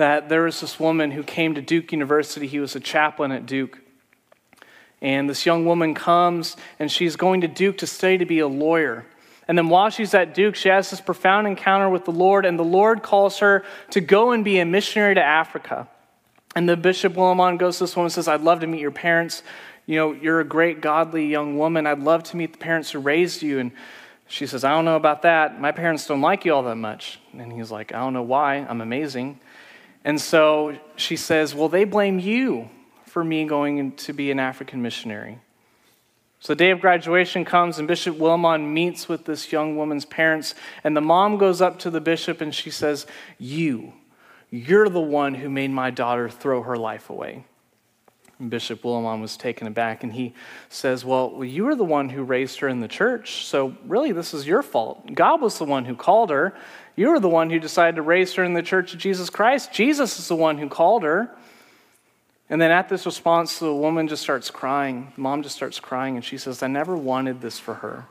that 0.00 0.30
there 0.30 0.45
was 0.45 0.62
this 0.62 0.80
woman 0.80 1.11
who 1.11 1.23
came 1.23 1.54
to 1.54 1.61
Duke 1.61 1.92
University. 1.92 2.47
He 2.47 2.59
was 2.59 2.75
a 2.75 2.80
chaplain 2.80 3.33
at 3.33 3.45
Duke. 3.45 3.78
And 5.02 5.28
this 5.28 5.45
young 5.45 5.66
woman 5.66 5.95
comes 5.95 6.57
and 6.78 6.90
she's 6.90 7.16
going 7.16 7.42
to 7.42 7.49
Duke 7.49 7.76
to 7.78 7.87
study 7.87 8.16
to 8.16 8.25
be 8.25 8.38
a 8.38 8.49
lawyer. 8.49 9.04
And 9.47 9.59
then 9.59 9.69
while 9.69 9.90
she's 9.90 10.14
at 10.14 10.33
Duke, 10.33 10.54
she 10.54 10.71
has 10.71 10.88
this 10.88 11.02
profound 11.02 11.47
encounter 11.47 11.90
with 11.90 12.07
the 12.07 12.12
Lord, 12.12 12.47
and 12.47 12.59
the 12.59 12.64
Lord 12.64 13.02
calls 13.02 13.40
her 13.40 13.62
to 13.90 14.00
go 14.00 14.30
and 14.30 14.42
be 14.42 14.59
a 14.59 14.64
missionary 14.64 15.16
to 15.16 15.23
Africa. 15.23 15.87
And 16.57 16.66
the 16.66 16.78
Bishop 16.78 17.12
Willimon 17.12 17.59
goes 17.59 17.76
to 17.78 17.85
this 17.85 17.95
woman 17.95 18.07
and 18.07 18.12
says, 18.12 18.26
I'd 18.26 18.40
love 18.40 18.61
to 18.61 18.66
meet 18.66 18.80
your 18.80 18.92
parents. 18.92 19.42
You 19.87 19.97
know, 19.97 20.12
you're 20.12 20.40
a 20.40 20.45
great, 20.45 20.80
godly 20.80 21.26
young 21.26 21.59
woman. 21.59 21.87
I'd 21.87 21.99
love 21.99 22.23
to 22.25 22.37
meet 22.37 22.52
the 22.52 22.59
parents 22.59 22.92
who 22.92 23.00
raised 23.00 23.42
you. 23.42 23.59
And 23.59 23.73
she 24.28 24.47
says, 24.47 24.64
I 24.64 24.71
don't 24.71 24.87
know 24.87 24.97
about 24.97 25.23
that. 25.23 25.61
My 25.61 25.73
parents 25.73 26.07
don't 26.07 26.23
like 26.23 26.47
you 26.47 26.54
all 26.54 26.62
that 26.62 26.76
much. 26.76 27.19
And 27.37 27.52
he's 27.52 27.71
like, 27.71 27.92
I 27.92 27.99
don't 27.99 28.14
know 28.14 28.23
why. 28.23 28.57
I'm 28.57 28.80
amazing. 28.80 29.40
And 30.04 30.21
so 30.21 30.78
she 30.97 31.16
says, 31.16 31.54
Well, 31.54 31.69
they 31.69 31.85
blame 31.85 32.19
you 32.19 32.71
for 33.04 33.25
me 33.25 33.45
going 33.45 33.92
to 33.92 34.12
be 34.12 34.30
an 34.30 34.38
African 34.38 34.83
missionary. 34.83 35.38
So 36.38 36.54
the 36.54 36.59
day 36.59 36.71
of 36.71 36.80
graduation 36.80 37.45
comes, 37.45 37.78
and 37.78 37.87
Bishop 37.87 38.16
Willimon 38.16 38.73
meets 38.73 39.09
with 39.09 39.26
this 39.26 39.52
young 39.52 39.76
woman's 39.76 40.07
parents. 40.07 40.54
And 40.83 40.97
the 40.97 41.02
mom 41.02 41.37
goes 41.37 41.61
up 41.61 41.78
to 41.80 41.90
the 41.90 42.00
bishop 42.00 42.40
and 42.40 42.54
she 42.54 42.71
says, 42.71 43.07
You, 43.38 43.92
you're 44.50 44.88
the 44.88 45.00
one 45.00 45.35
who 45.35 45.50
made 45.50 45.71
my 45.71 45.90
daughter 45.90 46.28
throw 46.28 46.62
her 46.62 46.76
life 46.76 47.11
away. 47.11 47.45
And 48.40 48.49
Bishop 48.49 48.83
Willimon 48.83 49.21
was 49.21 49.37
taken 49.37 49.66
aback 49.66 50.02
and 50.02 50.14
he 50.14 50.33
says, 50.71 51.04
well, 51.04 51.45
you 51.45 51.64
were 51.64 51.76
the 51.76 51.85
one 51.85 52.09
who 52.09 52.23
raised 52.23 52.59
her 52.61 52.69
in 52.69 52.80
the 52.80 52.88
church, 52.88 53.45
so 53.45 53.76
really 53.87 54.12
this 54.12 54.33
is 54.33 54.47
your 54.47 54.62
fault. 54.62 55.14
God 55.14 55.42
was 55.42 55.59
the 55.59 55.66
one 55.66 55.85
who 55.85 55.95
called 55.95 56.30
her. 56.30 56.54
You 56.97 57.11
were 57.11 57.21
the 57.21 57.29
one 57.29 57.51
who 57.51 57.59
decided 57.59 57.97
to 57.97 58.03
raise 58.03 58.35
her 58.35 58.45
in 58.45 58.55
the 58.55 58.63
church 58.63 58.93
of 58.93 58.99
Jesus 58.99 59.31
Christ. 59.31 59.73
Jesus 59.73 60.19
is 60.19 60.29
the 60.29 60.37
one 60.37 60.59
who 60.59 60.69
called 60.69 61.03
her. 61.03 61.31
And 62.49 62.61
then 62.61 62.71
at 62.73 62.89
this 62.89 63.07
response, 63.07 63.59
the 63.59 63.73
woman 63.73 64.09
just 64.09 64.23
starts 64.23 64.51
crying. 64.51 65.13
Mom 65.17 65.43
just 65.43 65.55
starts 65.55 65.79
crying, 65.79 66.17
and 66.17 66.25
she 66.25 66.37
says, 66.37 66.63
I 66.63 66.67
never 66.67 66.97
wanted 66.97 67.41
this 67.41 67.59
for 67.61 67.75
her. 67.75 68.07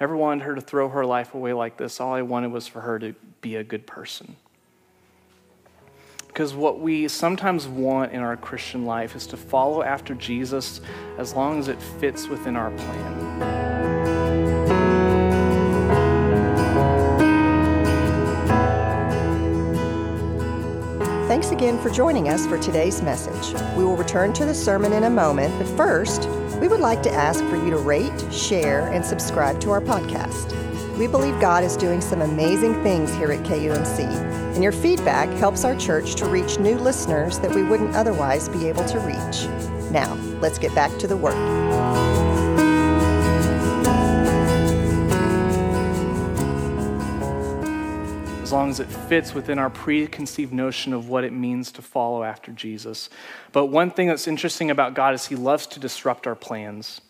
Never 0.00 0.16
wanted 0.16 0.44
her 0.44 0.54
to 0.54 0.60
throw 0.60 0.88
her 0.88 1.04
life 1.04 1.34
away 1.34 1.52
like 1.52 1.76
this. 1.76 2.00
All 2.00 2.14
I 2.14 2.22
wanted 2.22 2.52
was 2.52 2.68
for 2.68 2.80
her 2.80 2.98
to 3.00 3.14
be 3.42 3.56
a 3.56 3.64
good 3.64 3.86
person. 3.86 4.36
Because 6.28 6.54
what 6.54 6.78
we 6.78 7.08
sometimes 7.08 7.66
want 7.66 8.12
in 8.12 8.20
our 8.20 8.36
Christian 8.36 8.86
life 8.86 9.16
is 9.16 9.26
to 9.26 9.36
follow 9.36 9.82
after 9.82 10.14
Jesus 10.14 10.80
as 11.18 11.34
long 11.34 11.58
as 11.58 11.66
it 11.66 11.82
fits 11.98 12.28
within 12.28 12.54
our 12.54 12.70
plan. 12.70 13.29
Again 21.60 21.78
for 21.82 21.90
joining 21.90 22.30
us 22.30 22.46
for 22.46 22.56
today's 22.56 23.02
message. 23.02 23.52
We 23.76 23.84
will 23.84 23.94
return 23.94 24.32
to 24.32 24.46
the 24.46 24.54
sermon 24.54 24.94
in 24.94 25.04
a 25.04 25.10
moment, 25.10 25.52
but 25.58 25.68
first, 25.76 26.26
we 26.58 26.68
would 26.68 26.80
like 26.80 27.02
to 27.02 27.10
ask 27.10 27.44
for 27.50 27.56
you 27.56 27.68
to 27.68 27.76
rate, 27.76 28.32
share, 28.32 28.88
and 28.88 29.04
subscribe 29.04 29.60
to 29.60 29.70
our 29.70 29.80
podcast. 29.82 30.56
We 30.96 31.06
believe 31.06 31.38
God 31.38 31.62
is 31.62 31.76
doing 31.76 32.00
some 32.00 32.22
amazing 32.22 32.82
things 32.82 33.14
here 33.14 33.30
at 33.30 33.44
KUMC, 33.44 34.06
and 34.54 34.62
your 34.62 34.72
feedback 34.72 35.28
helps 35.36 35.66
our 35.66 35.76
church 35.76 36.14
to 36.14 36.24
reach 36.24 36.58
new 36.58 36.78
listeners 36.78 37.38
that 37.40 37.54
we 37.54 37.62
wouldn't 37.62 37.94
otherwise 37.94 38.48
be 38.48 38.66
able 38.66 38.86
to 38.86 38.98
reach. 39.00 39.46
Now, 39.90 40.14
let's 40.40 40.58
get 40.58 40.74
back 40.74 40.96
to 41.00 41.06
the 41.06 41.16
work. 41.18 41.69
As 48.50 48.52
long 48.52 48.70
as 48.70 48.80
it 48.80 48.88
fits 48.88 49.32
within 49.32 49.60
our 49.60 49.70
preconceived 49.70 50.52
notion 50.52 50.92
of 50.92 51.08
what 51.08 51.22
it 51.22 51.32
means 51.32 51.70
to 51.70 51.80
follow 51.80 52.24
after 52.24 52.50
Jesus. 52.50 53.08
But 53.52 53.66
one 53.66 53.92
thing 53.92 54.08
that's 54.08 54.26
interesting 54.26 54.72
about 54.72 54.94
God 54.94 55.14
is 55.14 55.28
He 55.28 55.36
loves 55.36 55.68
to 55.68 55.78
disrupt 55.78 56.26
our 56.26 56.34
plans. 56.34 57.00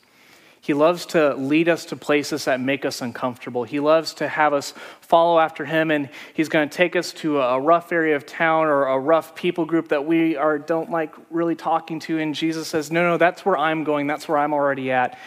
He 0.60 0.74
loves 0.74 1.06
to 1.06 1.32
lead 1.36 1.70
us 1.70 1.86
to 1.86 1.96
places 1.96 2.44
that 2.44 2.60
make 2.60 2.84
us 2.84 3.00
uncomfortable. 3.00 3.64
He 3.64 3.80
loves 3.80 4.12
to 4.14 4.28
have 4.28 4.52
us 4.52 4.74
follow 5.00 5.38
after 5.38 5.64
him, 5.64 5.90
and 5.90 6.10
he's 6.34 6.50
going 6.50 6.68
to 6.68 6.76
take 6.76 6.94
us 6.94 7.10
to 7.14 7.40
a 7.40 7.58
rough 7.58 7.90
area 7.90 8.16
of 8.16 8.26
town 8.26 8.66
or 8.66 8.88
a 8.88 8.98
rough 8.98 9.34
people 9.34 9.64
group 9.64 9.88
that 9.88 10.04
we 10.04 10.36
are, 10.36 10.58
don't 10.58 10.90
like 10.90 11.14
really 11.30 11.56
talking 11.56 12.00
to. 12.00 12.18
And 12.18 12.34
Jesus 12.34 12.68
says, 12.68 12.90
No, 12.90 13.02
no, 13.02 13.16
that's 13.16 13.46
where 13.46 13.56
I'm 13.56 13.82
going. 13.82 14.06
That's 14.06 14.28
where 14.28 14.36
I'm 14.36 14.52
already 14.52 14.92
at. 14.92 15.18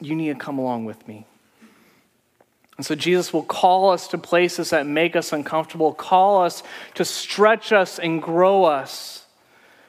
You 0.00 0.16
need 0.16 0.30
to 0.30 0.34
come 0.34 0.58
along 0.58 0.86
with 0.86 1.06
me. 1.06 1.26
And 2.80 2.86
so 2.86 2.94
Jesus 2.94 3.30
will 3.30 3.42
call 3.42 3.90
us 3.90 4.08
to 4.08 4.16
places 4.16 4.70
that 4.70 4.86
make 4.86 5.14
us 5.14 5.34
uncomfortable, 5.34 5.92
call 5.92 6.42
us 6.42 6.62
to 6.94 7.04
stretch 7.04 7.72
us 7.72 7.98
and 7.98 8.22
grow 8.22 8.64
us. 8.64 9.26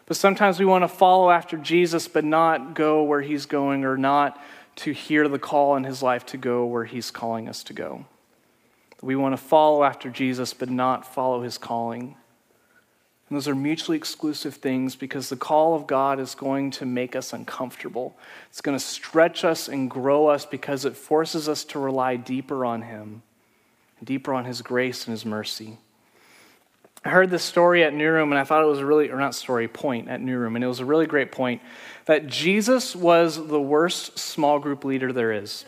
But 0.07 0.17
sometimes 0.17 0.59
we 0.59 0.65
want 0.65 0.83
to 0.83 0.89
follow 0.89 1.29
after 1.29 1.55
Jesus, 1.55 2.09
but 2.09 2.25
not 2.25 2.73
go 2.73 3.03
where 3.03 3.21
he's 3.21 3.45
going 3.45 3.85
or 3.85 3.95
not 3.95 4.37
to 4.75 4.91
hear 4.91 5.29
the 5.29 5.39
call 5.39 5.77
in 5.77 5.85
his 5.85 6.03
life 6.03 6.25
to 6.25 6.37
go 6.37 6.65
where 6.65 6.83
he's 6.83 7.11
calling 7.11 7.47
us 7.47 7.63
to 7.63 7.71
go. 7.71 8.03
We 9.01 9.15
want 9.15 9.37
to 9.37 9.41
follow 9.41 9.85
after 9.85 10.09
Jesus, 10.09 10.53
but 10.53 10.69
not 10.69 11.05
follow 11.05 11.43
his 11.43 11.57
calling. 11.57 12.17
And 13.31 13.37
those 13.37 13.47
are 13.47 13.55
mutually 13.55 13.95
exclusive 13.95 14.55
things 14.55 14.97
because 14.97 15.29
the 15.29 15.37
call 15.37 15.73
of 15.73 15.87
God 15.87 16.19
is 16.19 16.35
going 16.35 16.69
to 16.71 16.85
make 16.85 17.15
us 17.15 17.31
uncomfortable. 17.31 18.13
It's 18.49 18.59
going 18.59 18.77
to 18.77 18.83
stretch 18.83 19.45
us 19.45 19.69
and 19.69 19.89
grow 19.89 20.27
us 20.27 20.45
because 20.45 20.83
it 20.83 20.97
forces 20.97 21.47
us 21.47 21.63
to 21.63 21.79
rely 21.79 22.17
deeper 22.17 22.65
on 22.65 22.81
him, 22.81 23.21
deeper 24.03 24.33
on 24.33 24.43
his 24.43 24.61
grace 24.61 25.07
and 25.07 25.13
his 25.13 25.25
mercy. 25.25 25.77
I 27.05 27.09
heard 27.09 27.29
this 27.29 27.41
story 27.41 27.85
at 27.85 27.93
New 27.93 28.11
Room, 28.11 28.33
and 28.33 28.37
I 28.37 28.43
thought 28.43 28.63
it 28.63 28.67
was 28.67 28.79
a 28.79 28.85
really, 28.85 29.09
or 29.09 29.17
not 29.17 29.33
story, 29.33 29.69
point 29.69 30.09
at 30.09 30.19
New 30.19 30.37
Room, 30.37 30.57
and 30.57 30.65
it 30.65 30.67
was 30.67 30.81
a 30.81 30.85
really 30.85 31.05
great 31.05 31.31
point 31.31 31.61
that 32.07 32.27
Jesus 32.27 32.97
was 32.97 33.47
the 33.47 33.61
worst 33.61 34.19
small 34.19 34.59
group 34.59 34.83
leader 34.83 35.13
there 35.13 35.31
is. 35.31 35.63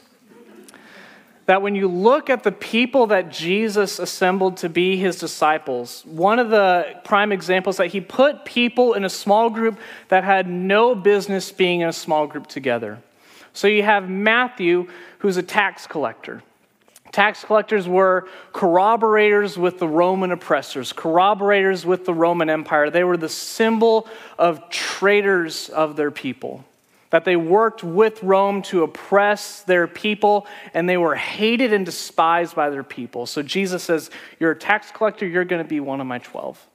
That 1.46 1.62
when 1.62 1.76
you 1.76 1.90
look 1.90 2.30
at 2.30 2.44
the 2.44 2.54
people 2.54 3.08
that 3.08 3.30
Jesus 3.30 4.00
assembled 4.00 4.58
to 4.58 4.70
be 4.70 4.96
his 4.96 5.18
disciples, 5.18 6.04
one 6.06 6.40
of 6.40 6.50
the 6.50 6.96
prime 7.04 7.34
examples 7.34 7.78
that 7.78 7.88
he 7.88 8.00
put 8.00 8.46
people 8.46 8.94
in 8.94 9.04
a 9.04 9.10
small 9.10 9.50
group 9.50 9.78
that 10.08 10.24
had 10.24 10.48
no 10.48 10.96
business 10.96 11.52
being 11.52 11.82
in 11.82 11.90
a 11.90 11.94
small 11.94 12.28
group 12.28 12.48
together. 12.48 13.00
So 13.52 13.68
you 13.68 13.84
have 13.84 14.10
Matthew, 14.10 14.88
who's 15.20 15.38
a 15.38 15.44
tax 15.44 15.86
collector. 15.86 16.42
Tax 17.12 17.44
collectors 17.44 17.88
were 17.88 18.28
corroborators 18.54 19.56
with 19.56 19.78
the 19.78 19.88
Roman 19.88 20.32
oppressors, 20.32 20.92
corroborators 20.92 21.86
with 21.86 22.06
the 22.06 22.14
Roman 22.14 22.50
Empire. 22.50 22.90
They 22.90 23.04
were 23.04 23.18
the 23.18 23.30
symbol 23.30 24.08
of 24.40 24.70
traitors 24.72 25.70
of 25.70 25.96
their 25.96 26.10
people. 26.10 26.66
That 27.14 27.26
they 27.26 27.36
worked 27.36 27.84
with 27.84 28.24
Rome 28.24 28.64
to 28.64 28.82
oppress 28.82 29.62
their 29.62 29.86
people, 29.86 30.48
and 30.74 30.90
they 30.90 30.98
were 30.98 31.14
hated 31.14 31.72
and 31.72 31.86
despised 31.86 32.56
by 32.56 32.72
their 32.72 32.82
people. 32.82 33.28
So 33.28 33.44
Jesus 33.44 33.84
says, 33.84 34.10
You're 34.40 34.50
a 34.50 34.56
tax 34.56 34.90
collector, 34.90 35.28
you're 35.28 35.46
going 35.46 35.62
to 35.62 35.70
be 35.70 35.80
one 35.80 36.02
of 36.02 36.08
my 36.08 36.18
12. 36.18 36.68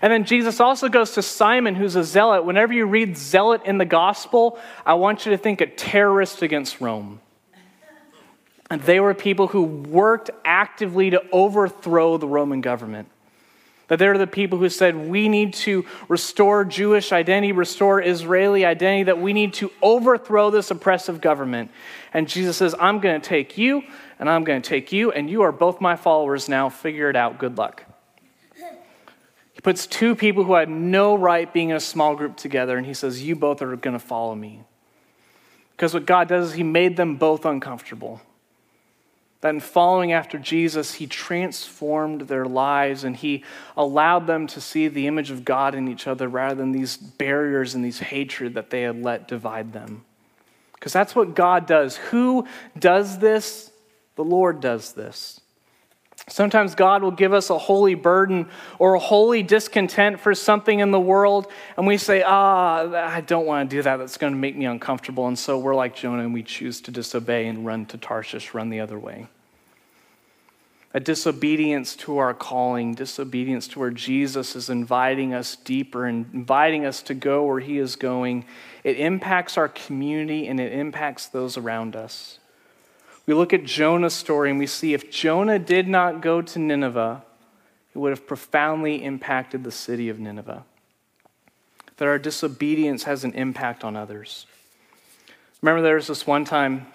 And 0.00 0.10
then 0.10 0.24
Jesus 0.24 0.60
also 0.60 0.88
goes 0.88 1.12
to 1.12 1.20
Simon, 1.20 1.74
who's 1.74 1.94
a 1.94 2.04
zealot. 2.04 2.46
Whenever 2.46 2.72
you 2.72 2.86
read 2.86 3.18
zealot 3.18 3.66
in 3.66 3.76
the 3.76 3.84
gospel, 3.84 4.58
I 4.86 4.94
want 4.94 5.26
you 5.26 5.32
to 5.32 5.36
think 5.36 5.60
a 5.60 5.66
terrorist 5.66 6.40
against 6.40 6.80
Rome. 6.80 7.20
And 8.70 8.80
they 8.80 8.98
were 8.98 9.12
people 9.12 9.48
who 9.48 9.62
worked 9.62 10.30
actively 10.42 11.10
to 11.10 11.22
overthrow 11.32 12.16
the 12.16 12.26
Roman 12.26 12.62
government. 12.62 13.10
That 13.88 13.98
they're 14.00 14.18
the 14.18 14.26
people 14.26 14.58
who 14.58 14.68
said, 14.68 14.96
we 14.96 15.28
need 15.28 15.54
to 15.54 15.86
restore 16.08 16.64
Jewish 16.64 17.12
identity, 17.12 17.52
restore 17.52 18.02
Israeli 18.02 18.64
identity, 18.64 19.04
that 19.04 19.20
we 19.20 19.32
need 19.32 19.54
to 19.54 19.70
overthrow 19.80 20.50
this 20.50 20.70
oppressive 20.72 21.20
government. 21.20 21.70
And 22.12 22.28
Jesus 22.28 22.56
says, 22.56 22.74
I'm 22.80 22.98
going 22.98 23.20
to 23.20 23.28
take 23.28 23.56
you, 23.56 23.82
and 24.18 24.28
I'm 24.28 24.42
going 24.42 24.60
to 24.60 24.68
take 24.68 24.92
you, 24.92 25.12
and 25.12 25.30
you 25.30 25.42
are 25.42 25.52
both 25.52 25.80
my 25.80 25.94
followers 25.94 26.48
now. 26.48 26.68
Figure 26.68 27.08
it 27.10 27.16
out. 27.16 27.38
Good 27.38 27.58
luck. 27.58 27.84
He 29.52 29.60
puts 29.62 29.86
two 29.86 30.14
people 30.14 30.44
who 30.44 30.54
had 30.54 30.68
no 30.68 31.16
right 31.16 31.50
being 31.50 31.70
in 31.70 31.76
a 31.76 31.80
small 31.80 32.16
group 32.16 32.36
together, 32.36 32.76
and 32.76 32.86
he 32.86 32.92
says, 32.92 33.22
You 33.22 33.36
both 33.36 33.62
are 33.62 33.74
going 33.76 33.94
to 33.94 34.04
follow 34.04 34.34
me. 34.34 34.64
Because 35.76 35.94
what 35.94 36.06
God 36.06 36.28
does 36.28 36.48
is 36.48 36.54
he 36.54 36.62
made 36.62 36.96
them 36.96 37.16
both 37.16 37.44
uncomfortable. 37.44 38.20
That 39.42 39.50
in 39.50 39.60
following 39.60 40.12
after 40.12 40.38
Jesus, 40.38 40.94
he 40.94 41.06
transformed 41.06 42.22
their 42.22 42.46
lives 42.46 43.04
and 43.04 43.14
he 43.14 43.44
allowed 43.76 44.26
them 44.26 44.46
to 44.48 44.60
see 44.60 44.88
the 44.88 45.06
image 45.06 45.30
of 45.30 45.44
God 45.44 45.74
in 45.74 45.88
each 45.88 46.06
other 46.06 46.26
rather 46.28 46.54
than 46.54 46.72
these 46.72 46.96
barriers 46.96 47.74
and 47.74 47.84
these 47.84 47.98
hatred 47.98 48.54
that 48.54 48.70
they 48.70 48.82
had 48.82 49.02
let 49.02 49.28
divide 49.28 49.72
them. 49.72 50.04
Because 50.72 50.92
that's 50.92 51.14
what 51.14 51.34
God 51.34 51.66
does. 51.66 51.96
Who 51.96 52.46
does 52.78 53.18
this? 53.18 53.70
The 54.16 54.24
Lord 54.24 54.60
does 54.60 54.92
this. 54.92 55.40
Sometimes 56.28 56.74
God 56.74 57.04
will 57.04 57.12
give 57.12 57.32
us 57.32 57.50
a 57.50 57.58
holy 57.58 57.94
burden 57.94 58.48
or 58.80 58.94
a 58.94 58.98
holy 58.98 59.44
discontent 59.44 60.18
for 60.18 60.34
something 60.34 60.80
in 60.80 60.90
the 60.90 60.98
world, 60.98 61.46
and 61.76 61.86
we 61.86 61.96
say, 61.98 62.24
Ah, 62.26 63.14
I 63.14 63.20
don't 63.20 63.46
want 63.46 63.70
to 63.70 63.76
do 63.76 63.82
that. 63.82 63.98
That's 63.98 64.18
going 64.18 64.32
to 64.32 64.38
make 64.38 64.56
me 64.56 64.64
uncomfortable. 64.64 65.28
And 65.28 65.38
so 65.38 65.56
we're 65.56 65.76
like 65.76 65.94
Jonah 65.94 66.24
and 66.24 66.34
we 66.34 66.42
choose 66.42 66.80
to 66.82 66.90
disobey 66.90 67.46
and 67.46 67.64
run 67.64 67.86
to 67.86 67.98
Tarshish, 67.98 68.54
run 68.54 68.70
the 68.70 68.80
other 68.80 68.98
way. 68.98 69.28
A 70.94 70.98
disobedience 70.98 71.94
to 71.96 72.18
our 72.18 72.34
calling, 72.34 72.94
disobedience 72.94 73.68
to 73.68 73.78
where 73.78 73.90
Jesus 73.90 74.56
is 74.56 74.68
inviting 74.68 75.32
us 75.32 75.54
deeper 75.54 76.06
and 76.06 76.26
inviting 76.32 76.84
us 76.84 77.02
to 77.02 77.14
go 77.14 77.44
where 77.44 77.60
he 77.60 77.78
is 77.78 77.94
going. 77.94 78.46
It 78.82 78.98
impacts 78.98 79.56
our 79.56 79.68
community 79.68 80.48
and 80.48 80.58
it 80.58 80.72
impacts 80.72 81.26
those 81.26 81.56
around 81.56 81.94
us. 81.94 82.40
We 83.26 83.34
look 83.34 83.52
at 83.52 83.64
Jonah's 83.64 84.14
story 84.14 84.50
and 84.50 84.58
we 84.58 84.66
see 84.66 84.94
if 84.94 85.10
Jonah 85.10 85.58
did 85.58 85.88
not 85.88 86.20
go 86.20 86.40
to 86.40 86.58
Nineveh, 86.58 87.24
it 87.94 87.98
would 87.98 88.10
have 88.10 88.26
profoundly 88.26 89.02
impacted 89.02 89.64
the 89.64 89.72
city 89.72 90.08
of 90.08 90.20
Nineveh. 90.20 90.64
That 91.96 92.08
our 92.08 92.18
disobedience 92.18 93.04
has 93.04 93.24
an 93.24 93.32
impact 93.32 93.82
on 93.82 93.96
others. 93.96 94.46
Remember, 95.62 95.82
there 95.82 95.96
was 95.96 96.06
this 96.06 96.26
one 96.26 96.44
time 96.44 96.86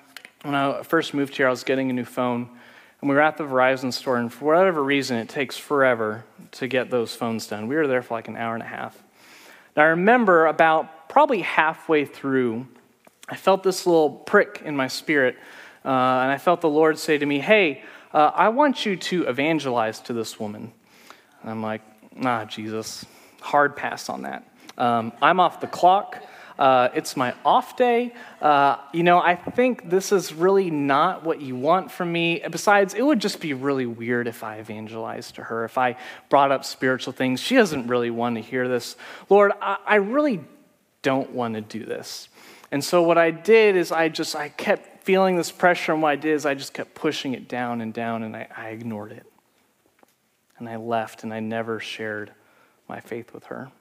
when 0.43 0.55
I 0.55 0.83
first 0.83 1.13
moved 1.13 1.35
here, 1.35 1.47
I 1.47 1.49
was 1.49 1.63
getting 1.63 1.89
a 1.89 1.93
new 1.93 2.05
phone, 2.05 2.49
and 3.01 3.09
we 3.09 3.15
were 3.15 3.21
at 3.21 3.37
the 3.37 3.43
Verizon 3.43 3.91
store, 3.91 4.17
and 4.17 4.31
for 4.31 4.45
whatever 4.45 4.83
reason, 4.83 5.17
it 5.17 5.29
takes 5.29 5.57
forever 5.57 6.23
to 6.53 6.67
get 6.67 6.89
those 6.89 7.15
phones 7.15 7.47
done. 7.47 7.67
We 7.67 7.75
were 7.75 7.87
there 7.87 8.01
for 8.01 8.13
like 8.13 8.27
an 8.27 8.37
hour 8.37 8.53
and 8.53 8.63
a 8.63 8.67
half. 8.67 9.01
And 9.75 9.83
I 9.83 9.87
remember 9.87 10.47
about 10.47 11.09
probably 11.09 11.41
halfway 11.41 12.05
through, 12.05 12.67
I 13.27 13.35
felt 13.35 13.63
this 13.63 13.85
little 13.85 14.09
prick 14.09 14.61
in 14.63 14.75
my 14.75 14.87
spirit 14.87 15.35
uh, 15.83 15.87
and 15.87 16.31
I 16.31 16.37
felt 16.37 16.61
the 16.61 16.69
Lord 16.69 16.97
say 16.97 17.17
to 17.17 17.25
me, 17.25 17.39
Hey, 17.39 17.83
uh, 18.13 18.31
I 18.33 18.49
want 18.49 18.85
you 18.85 18.95
to 18.95 19.23
evangelize 19.23 19.99
to 20.01 20.13
this 20.13 20.39
woman. 20.39 20.71
And 21.41 21.51
I'm 21.51 21.61
like, 21.61 21.81
Nah, 22.15 22.45
Jesus, 22.45 23.05
hard 23.41 23.75
pass 23.75 24.09
on 24.09 24.23
that. 24.23 24.47
Um, 24.77 25.13
I'm 25.21 25.39
off 25.39 25.61
the 25.61 25.67
clock. 25.67 26.21
Uh, 26.59 26.89
it's 26.93 27.17
my 27.17 27.33
off 27.43 27.75
day. 27.75 28.13
Uh, 28.39 28.75
you 28.93 29.01
know, 29.01 29.19
I 29.19 29.35
think 29.35 29.89
this 29.89 30.11
is 30.11 30.33
really 30.33 30.69
not 30.69 31.23
what 31.23 31.41
you 31.41 31.55
want 31.55 31.89
from 31.89 32.11
me. 32.11 32.43
Besides, 32.51 32.93
it 32.93 33.01
would 33.01 33.19
just 33.19 33.39
be 33.39 33.53
really 33.53 33.87
weird 33.87 34.27
if 34.27 34.43
I 34.43 34.59
evangelized 34.59 35.35
to 35.35 35.43
her, 35.43 35.65
if 35.65 35.79
I 35.79 35.97
brought 36.29 36.51
up 36.51 36.63
spiritual 36.63 37.13
things. 37.13 37.39
She 37.39 37.55
doesn't 37.55 37.87
really 37.87 38.11
want 38.11 38.35
to 38.35 38.41
hear 38.41 38.67
this. 38.67 38.95
Lord, 39.29 39.53
I, 39.59 39.77
I 39.85 39.95
really 39.95 40.41
don't 41.01 41.31
want 41.31 41.55
to 41.55 41.61
do 41.61 41.83
this. 41.83 42.29
And 42.71 42.83
so 42.83 43.01
what 43.01 43.17
I 43.17 43.31
did 43.31 43.75
is 43.75 43.91
I 43.91 44.09
just 44.09 44.35
I 44.35 44.49
kept 44.49 44.90
feeling 45.01 45.35
this 45.35 45.51
pressure, 45.51 45.93
and 45.93 46.01
what 46.01 46.09
I 46.09 46.15
did 46.15 46.33
is 46.33 46.45
I 46.45 46.53
just 46.53 46.73
kept 46.73 46.95
pushing 46.95 47.33
it 47.33 47.47
down 47.47 47.81
and 47.81 47.93
down, 47.93 48.23
and 48.23 48.35
I, 48.35 48.47
I 48.55 48.69
ignored 48.69 49.11
it. 49.11 49.25
And 50.57 50.69
I 50.69 50.75
left, 50.75 51.23
and 51.23 51.33
I 51.33 51.39
never 51.39 51.79
shared 51.79 52.31
my 52.87 52.99
faith 52.99 53.33
with 53.33 53.45
her. 53.45 53.71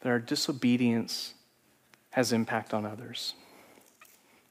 That 0.00 0.10
our 0.10 0.18
disobedience 0.18 1.34
has 2.10 2.32
impact 2.32 2.74
on 2.74 2.84
others. 2.84 3.34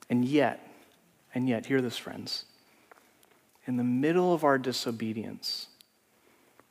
And 0.10 0.26
yet, 0.26 0.68
and 1.34 1.48
yet, 1.48 1.68
hear 1.68 1.82
this, 1.82 1.98
friends. 1.98 2.46
In 3.66 3.78
the 3.78 3.84
middle 3.84 4.34
of 4.34 4.44
our 4.44 4.58
disobedience, 4.58 5.68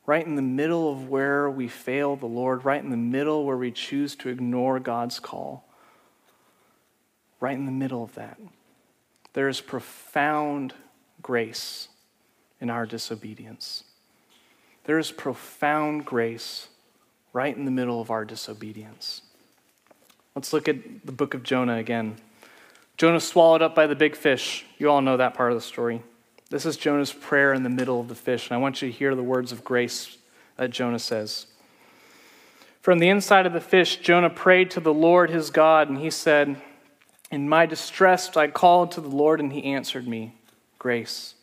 right 0.05 0.25
in 0.25 0.35
the 0.35 0.41
middle 0.41 0.91
of 0.91 1.09
where 1.09 1.49
we 1.49 1.67
fail 1.67 2.15
the 2.15 2.25
Lord, 2.25 2.65
right 2.65 2.83
in 2.83 2.89
the 2.89 2.97
middle 2.97 3.45
where 3.45 3.57
we 3.57 3.71
choose 3.71 4.15
to 4.17 4.29
ignore 4.29 4.79
God's 4.79 5.19
call, 5.19 5.65
right 7.43 7.57
in 7.57 7.65
the 7.65 7.73
middle 7.73 8.01
of 8.01 8.15
that, 8.15 8.39
there 9.33 9.49
is 9.49 9.59
profound 9.59 10.73
grace 11.21 11.89
in 12.61 12.69
our 12.69 12.85
disobedience. 12.85 13.83
There 14.85 14.97
is 14.97 15.11
profound 15.11 16.05
grace 16.05 16.69
right 17.33 17.53
in 17.53 17.65
the 17.65 17.71
middle 17.71 17.99
of 17.99 18.09
our 18.09 18.23
disobedience. 18.23 19.23
Let's 20.33 20.53
look 20.53 20.69
at 20.69 21.05
the 21.05 21.11
book 21.11 21.33
of 21.33 21.43
Jonah 21.43 21.75
again. 21.75 22.15
Jonah 22.95 23.19
swallowed 23.19 23.61
up 23.61 23.75
by 23.75 23.87
the 23.87 23.95
big 23.95 24.15
fish. 24.15 24.65
You 24.77 24.89
all 24.89 25.01
know 25.01 25.17
that 25.17 25.33
part 25.33 25.51
of 25.51 25.57
the 25.57 25.61
story. 25.61 26.01
This 26.49 26.65
is 26.65 26.77
Jonah's 26.77 27.11
prayer 27.11 27.53
in 27.53 27.63
the 27.63 27.69
middle 27.69 27.99
of 27.99 28.07
the 28.07 28.15
fish, 28.15 28.47
and 28.47 28.55
I 28.55 28.61
want 28.61 28.81
you 28.81 28.89
to 28.89 28.97
hear 28.97 29.15
the 29.15 29.21
words 29.21 29.51
of 29.51 29.65
grace 29.65 30.17
that 30.55 30.69
Jonah 30.69 30.97
says. 30.97 31.47
From 32.79 32.99
the 32.99 33.09
inside 33.09 33.45
of 33.45 33.51
the 33.51 33.59
fish, 33.59 33.97
Jonah 33.97 34.29
prayed 34.29 34.71
to 34.71 34.79
the 34.79 34.93
Lord 34.93 35.29
his 35.29 35.49
God, 35.49 35.89
and 35.89 35.97
he 35.97 36.09
said, 36.09 36.61
In 37.33 37.49
my 37.49 37.65
distress, 37.65 38.37
I 38.37 38.45
called 38.45 38.91
to 38.91 39.01
the 39.01 39.07
Lord, 39.07 39.39
and 39.39 39.51
he 39.51 39.63
answered 39.63 40.07
me. 40.07 40.35
Grace. 40.77 41.33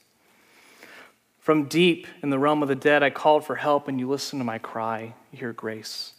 From 1.40 1.64
deep 1.64 2.07
in 2.22 2.31
the 2.31 2.38
realm 2.38 2.62
of 2.62 2.68
the 2.68 2.76
dead, 2.76 3.03
I 3.03 3.11
called 3.11 3.44
for 3.44 3.57
help, 3.57 3.88
and 3.88 3.98
you 3.98 4.09
listened 4.09 4.38
to 4.38 4.44
my 4.44 4.59
cry. 4.59 5.14
Your 5.33 5.53
grace. 5.53 6.12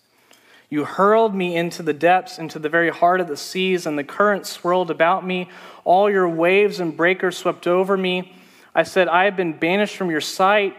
You 0.70 0.84
hurled 0.84 1.34
me 1.34 1.56
into 1.56 1.84
the 1.84 1.94
depths, 1.94 2.38
into 2.38 2.60
the 2.60 2.68
very 2.68 2.90
heart 2.90 3.22
of 3.22 3.30
the 3.30 3.38
seas, 3.38 3.86
and 3.86 3.98
the 3.98 4.04
current 4.04 4.46
swirled 4.46 4.92
about 4.92 5.26
me. 5.26 5.48
All 5.86 6.12
your 6.12 6.28
waves 6.28 6.82
and 6.82 6.98
breakers 6.98 7.38
swept 7.38 7.66
over 7.66 7.96
me. 7.96 8.36
I 8.76 8.84
said, 8.84 9.08
I 9.08 9.24
have 9.24 9.38
been 9.38 9.54
banished 9.54 9.96
from 9.96 10.12
your 10.12 10.20
sight, 10.20 10.76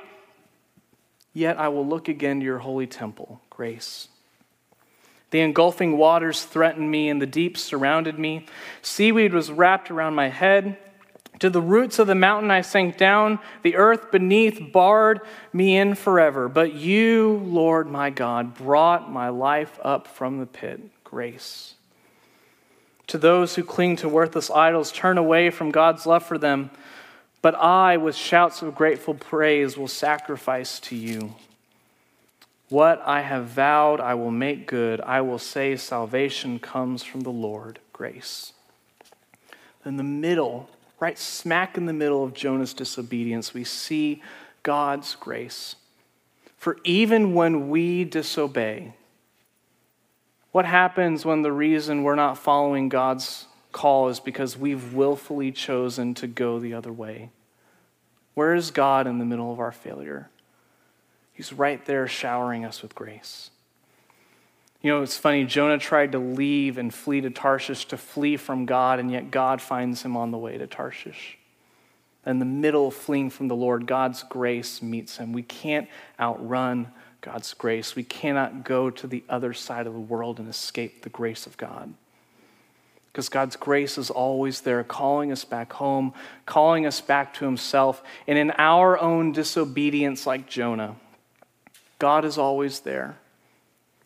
yet 1.33 1.59
I 1.59 1.69
will 1.69 1.87
look 1.87 2.09
again 2.09 2.41
to 2.41 2.45
your 2.45 2.59
holy 2.59 2.87
temple. 2.87 3.41
Grace. 3.49 4.09
The 5.33 5.41
engulfing 5.41 5.97
waters 5.97 6.45
threatened 6.45 6.91
me, 6.91 7.09
and 7.09 7.21
the 7.21 7.27
deep 7.27 7.57
surrounded 7.57 8.19
me. 8.19 8.47
Seaweed 8.83 9.33
was 9.33 9.51
wrapped 9.51 9.91
around 9.91 10.15
my 10.15 10.29
head. 10.29 10.77
To 11.39 11.49
the 11.49 11.61
roots 11.61 11.99
of 11.99 12.07
the 12.07 12.15
mountain 12.15 12.51
I 12.51 12.61
sank 12.61 12.99
down. 12.99 13.39
The 13.63 13.77
earth 13.77 14.13
beneath 14.13 14.73
barred 14.73 15.23
me 15.53 15.77
in 15.77 15.95
forever. 15.95 16.49
But 16.49 16.75
you, 16.75 17.43
Lord 17.45 17.89
my 17.89 18.11
God, 18.11 18.55
brought 18.55 19.11
my 19.11 19.31
life 19.31 19.81
up 19.83 20.07
from 20.07 20.39
the 20.39 20.47
pit. 20.47 20.81
Grace. 21.03 21.75
To 23.09 23.17
those 23.17 23.55
who 23.55 23.65
cling 23.65 23.97
to 23.97 24.09
worthless 24.09 24.51
idols, 24.51 24.93
turn 24.93 25.17
away 25.19 25.49
from 25.49 25.71
God's 25.71 26.07
love 26.07 26.25
for 26.25 26.37
them. 26.37 26.71
But 27.41 27.55
I, 27.55 27.97
with 27.97 28.15
shouts 28.15 28.61
of 28.61 28.75
grateful 28.75 29.15
praise, 29.15 29.79
will 29.79 29.89
sacrifice 29.89 30.79
to 30.81 30.95
you. 30.95 31.35
What 32.73 33.03
I 33.05 33.21
have 33.21 33.49
vowed, 33.49 34.01
I 34.01 34.15
will 34.15 34.31
make 34.31 34.67
good. 34.67 35.03
I 35.03 35.21
will 35.21 35.39
say, 35.39 35.77
Salvation 35.77 36.59
comes 36.59 37.03
from 37.03 37.21
the 37.21 37.29
Lord, 37.29 37.81
grace. 37.93 38.55
In 39.85 39.99
the 39.99 40.03
middle, 40.03 40.71
right 40.99 41.19
smack 41.19 41.77
in 41.77 41.85
the 41.85 41.93
middle 41.93 42.25
of 42.25 42.33
Jonah's 42.33 42.73
disobedience, 42.73 43.53
we 43.53 43.63
see 43.63 44.23
God's 44.63 45.17
grace. 45.17 45.77
For 46.57 46.79
even 46.83 47.35
when 47.35 47.69
we 47.69 48.05
disobey, 48.05 48.95
what 50.53 50.65
happens 50.65 51.27
when 51.27 51.43
the 51.43 51.53
reason 51.53 52.03
we're 52.05 52.15
not 52.15 52.39
following 52.39 52.89
God's 52.89 53.49
call 53.73 54.09
is 54.09 54.19
because 54.19 54.57
we've 54.57 54.95
willfully 54.95 55.53
chosen 55.53 56.15
to 56.15 56.27
go 56.27 56.59
the 56.59 56.73
other 56.73 56.91
way? 56.91 57.29
Where 58.33 58.55
is 58.55 58.71
God 58.71 59.07
in 59.07 59.19
the 59.19 59.27
middle 59.27 59.53
of 59.53 59.61
our 59.61 59.73
failure? 59.73 60.31
He's 61.33 61.53
right 61.53 61.85
there 61.87 62.07
showering 62.07 62.65
us 62.65 62.83
with 62.83 62.95
grace. 62.95 63.51
You 64.83 64.91
know, 64.91 65.03
it's 65.03 65.17
funny, 65.17 65.45
Jonah 65.45 65.79
tried 65.79 66.13
to 66.13 66.19
leave 66.19 66.77
and 66.77 66.93
flee 66.93 67.21
to 67.21 67.31
Tarshish 67.31 67.85
to 67.87 67.97
flee 67.97 68.37
from 68.37 68.67
God, 68.67 68.99
and 68.99 69.11
yet 69.11 69.31
God 69.31 69.63
finds 69.63 70.03
him 70.03 70.17
on 70.17 70.33
the 70.33 70.39
way 70.39 70.59
to 70.59 70.67
Tarshish. 70.67 71.39
In 72.27 72.41
the 72.41 72.45
middle 72.45 72.89
of 72.89 72.95
fleeing 72.95 73.31
from 73.31 73.49
the 73.49 73.57
Lord, 73.57 73.87
God's 73.87 74.23
grace 74.25 74.83
meets 74.83 75.17
him. 75.17 75.33
We 75.33 75.43
can't 75.43 75.89
outrun 76.19 76.89
God's 77.21 77.55
grace. 77.55 77.95
We 77.95 78.03
cannot 78.03 78.65
go 78.65 78.91
to 78.91 79.07
the 79.07 79.23
other 79.29 79.53
side 79.53 79.87
of 79.87 79.93
the 79.93 80.01
world 80.01 80.39
and 80.41 80.49
escape 80.49 81.03
the 81.03 81.09
grace 81.09 81.47
of 81.47 81.57
God. 81.57 81.95
Because 83.13 83.29
God's 83.29 83.57
grace 83.57 83.99
is 83.99 84.11
always 84.11 84.63
there, 84.63 84.83
calling 84.83 85.31
us 85.31 85.45
back 85.45 85.75
home, 85.75 86.15
calling 86.47 86.87
us 86.87 87.01
back 87.01 87.35
to 87.35 87.45
Himself. 87.45 88.03
And 88.27 88.39
in 88.39 88.53
our 88.53 88.99
own 88.99 89.33
disobedience, 89.33 90.27
like 90.27 90.49
Jonah, 90.49 90.97
God 92.03 92.25
is 92.25 92.37
always 92.37 92.81
there. 92.81 93.19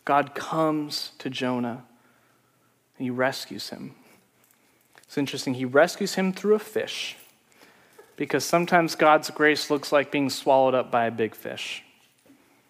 God 0.05 0.35
comes 0.35 1.13
to 1.17 1.31
Jonah 1.31 1.83
and 2.99 3.05
he 3.07 3.09
rescues 3.09 3.71
him. 3.71 3.95
It's 5.05 5.17
interesting, 5.17 5.55
he 5.55 5.65
rescues 5.65 6.15
him 6.15 6.35
through 6.35 6.57
a 6.57 6.59
fish 6.59 7.17
because 8.17 8.45
sometimes 8.45 8.97
God's 8.97 9.31
grace 9.31 9.71
looks 9.71 9.93
like 9.93 10.13
being 10.13 10.29
swallowed 10.29 10.75
up 10.75 10.91
by 10.91 11.07
a 11.07 11.11
big 11.11 11.35
fish. 11.35 11.85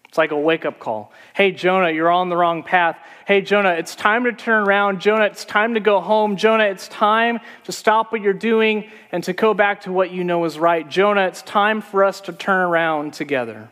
It's 0.07 0.17
like 0.17 0.31
a 0.31 0.39
wake 0.39 0.63
up 0.63 0.79
call. 0.79 1.11
Hey, 1.33 1.51
Jonah, 1.51 1.91
you're 1.91 2.09
on 2.09 2.29
the 2.29 2.37
wrong 2.37 2.63
path. 2.63 2.97
Hey, 3.25 3.41
Jonah, 3.41 3.71
it's 3.71 3.95
time 3.95 4.23
to 4.23 4.31
turn 4.31 4.65
around. 4.65 5.01
Jonah, 5.01 5.25
it's 5.25 5.43
time 5.43 5.73
to 5.73 5.81
go 5.81 5.99
home. 5.99 6.37
Jonah, 6.37 6.63
it's 6.63 6.87
time 6.87 7.39
to 7.65 7.73
stop 7.73 8.13
what 8.13 8.21
you're 8.21 8.31
doing 8.31 8.89
and 9.11 9.21
to 9.25 9.33
go 9.33 9.53
back 9.53 9.81
to 9.81 9.91
what 9.91 10.09
you 10.09 10.23
know 10.23 10.45
is 10.45 10.57
right. 10.57 10.87
Jonah, 10.87 11.27
it's 11.27 11.41
time 11.41 11.81
for 11.81 12.05
us 12.05 12.21
to 12.21 12.31
turn 12.31 12.61
around 12.61 13.11
together. 13.11 13.69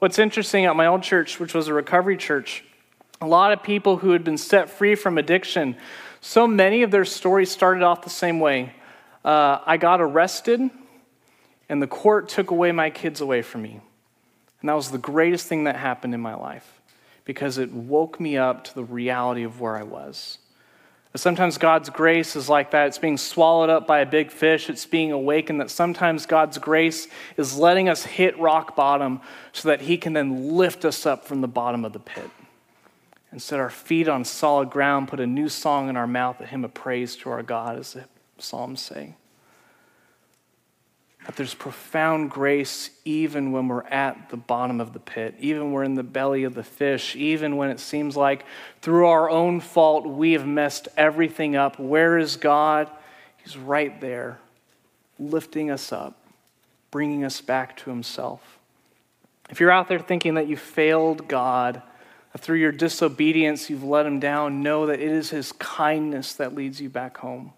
What's 0.00 0.18
interesting 0.18 0.64
at 0.64 0.74
my 0.76 0.86
old 0.86 1.02
church, 1.02 1.38
which 1.38 1.52
was 1.52 1.68
a 1.68 1.74
recovery 1.74 2.16
church, 2.16 2.64
a 3.20 3.26
lot 3.26 3.52
of 3.52 3.62
people 3.62 3.98
who 3.98 4.12
had 4.12 4.24
been 4.24 4.38
set 4.38 4.70
free 4.70 4.94
from 4.94 5.18
addiction, 5.18 5.76
so 6.22 6.46
many 6.46 6.82
of 6.82 6.90
their 6.90 7.04
stories 7.04 7.50
started 7.50 7.82
off 7.82 8.00
the 8.00 8.08
same 8.08 8.40
way. 8.40 8.72
Uh, 9.22 9.58
I 9.66 9.76
got 9.76 10.00
arrested, 10.00 10.70
and 11.68 11.82
the 11.82 11.86
court 11.86 12.30
took 12.30 12.50
away 12.50 12.72
my 12.72 12.88
kids 12.88 13.20
away 13.20 13.42
from 13.42 13.60
me. 13.60 13.82
And 14.62 14.70
that 14.70 14.72
was 14.72 14.90
the 14.90 14.96
greatest 14.96 15.46
thing 15.48 15.64
that 15.64 15.76
happened 15.76 16.14
in 16.14 16.20
my 16.22 16.34
life 16.34 16.80
because 17.26 17.58
it 17.58 17.70
woke 17.70 18.18
me 18.18 18.38
up 18.38 18.64
to 18.64 18.74
the 18.74 18.84
reality 18.84 19.42
of 19.42 19.60
where 19.60 19.76
I 19.76 19.82
was. 19.82 20.38
Sometimes 21.16 21.58
God's 21.58 21.90
grace 21.90 22.36
is 22.36 22.48
like 22.48 22.70
that. 22.70 22.86
It's 22.86 22.98
being 22.98 23.16
swallowed 23.16 23.68
up 23.68 23.86
by 23.86 23.98
a 23.98 24.06
big 24.06 24.30
fish. 24.30 24.70
It's 24.70 24.86
being 24.86 25.10
awakened. 25.10 25.60
That 25.60 25.70
sometimes 25.70 26.24
God's 26.24 26.58
grace 26.58 27.08
is 27.36 27.56
letting 27.56 27.88
us 27.88 28.04
hit 28.04 28.38
rock 28.38 28.76
bottom 28.76 29.20
so 29.52 29.68
that 29.68 29.82
He 29.82 29.98
can 29.98 30.12
then 30.12 30.52
lift 30.52 30.84
us 30.84 31.06
up 31.06 31.24
from 31.24 31.40
the 31.40 31.48
bottom 31.48 31.84
of 31.84 31.92
the 31.92 31.98
pit 31.98 32.30
and 33.32 33.42
set 33.42 33.58
our 33.58 33.70
feet 33.70 34.08
on 34.08 34.24
solid 34.24 34.70
ground, 34.70 35.08
put 35.08 35.20
a 35.20 35.26
new 35.26 35.48
song 35.48 35.88
in 35.88 35.96
our 35.96 36.06
mouth, 36.06 36.40
a 36.40 36.46
hymn 36.46 36.64
of 36.64 36.74
praise 36.74 37.16
to 37.16 37.30
our 37.30 37.42
God, 37.42 37.78
as 37.78 37.92
the 37.94 38.04
Psalms 38.38 38.80
say 38.80 39.14
that 41.30 41.36
there's 41.36 41.54
profound 41.54 42.28
grace 42.28 42.90
even 43.04 43.52
when 43.52 43.68
we're 43.68 43.84
at 43.84 44.30
the 44.30 44.36
bottom 44.36 44.80
of 44.80 44.92
the 44.92 44.98
pit, 44.98 45.32
even 45.38 45.62
when 45.62 45.72
we're 45.72 45.84
in 45.84 45.94
the 45.94 46.02
belly 46.02 46.42
of 46.42 46.54
the 46.54 46.64
fish, 46.64 47.14
even 47.14 47.56
when 47.56 47.70
it 47.70 47.78
seems 47.78 48.16
like 48.16 48.44
through 48.82 49.06
our 49.06 49.30
own 49.30 49.60
fault 49.60 50.04
we 50.04 50.32
have 50.32 50.44
messed 50.44 50.88
everything 50.96 51.54
up. 51.54 51.78
Where 51.78 52.18
is 52.18 52.34
God? 52.34 52.90
He's 53.36 53.56
right 53.56 54.00
there, 54.00 54.40
lifting 55.20 55.70
us 55.70 55.92
up, 55.92 56.16
bringing 56.90 57.22
us 57.24 57.40
back 57.40 57.76
to 57.76 57.90
Himself. 57.90 58.58
If 59.50 59.60
you're 59.60 59.70
out 59.70 59.86
there 59.86 60.00
thinking 60.00 60.34
that 60.34 60.48
you 60.48 60.56
failed 60.56 61.28
God, 61.28 61.80
that 62.32 62.42
through 62.42 62.58
your 62.58 62.72
disobedience 62.72 63.70
you've 63.70 63.84
let 63.84 64.04
Him 64.04 64.18
down, 64.18 64.64
know 64.64 64.86
that 64.86 64.98
it 64.98 65.12
is 65.12 65.30
His 65.30 65.52
kindness 65.52 66.32
that 66.32 66.56
leads 66.56 66.80
you 66.80 66.88
back 66.88 67.18
home. 67.18 67.52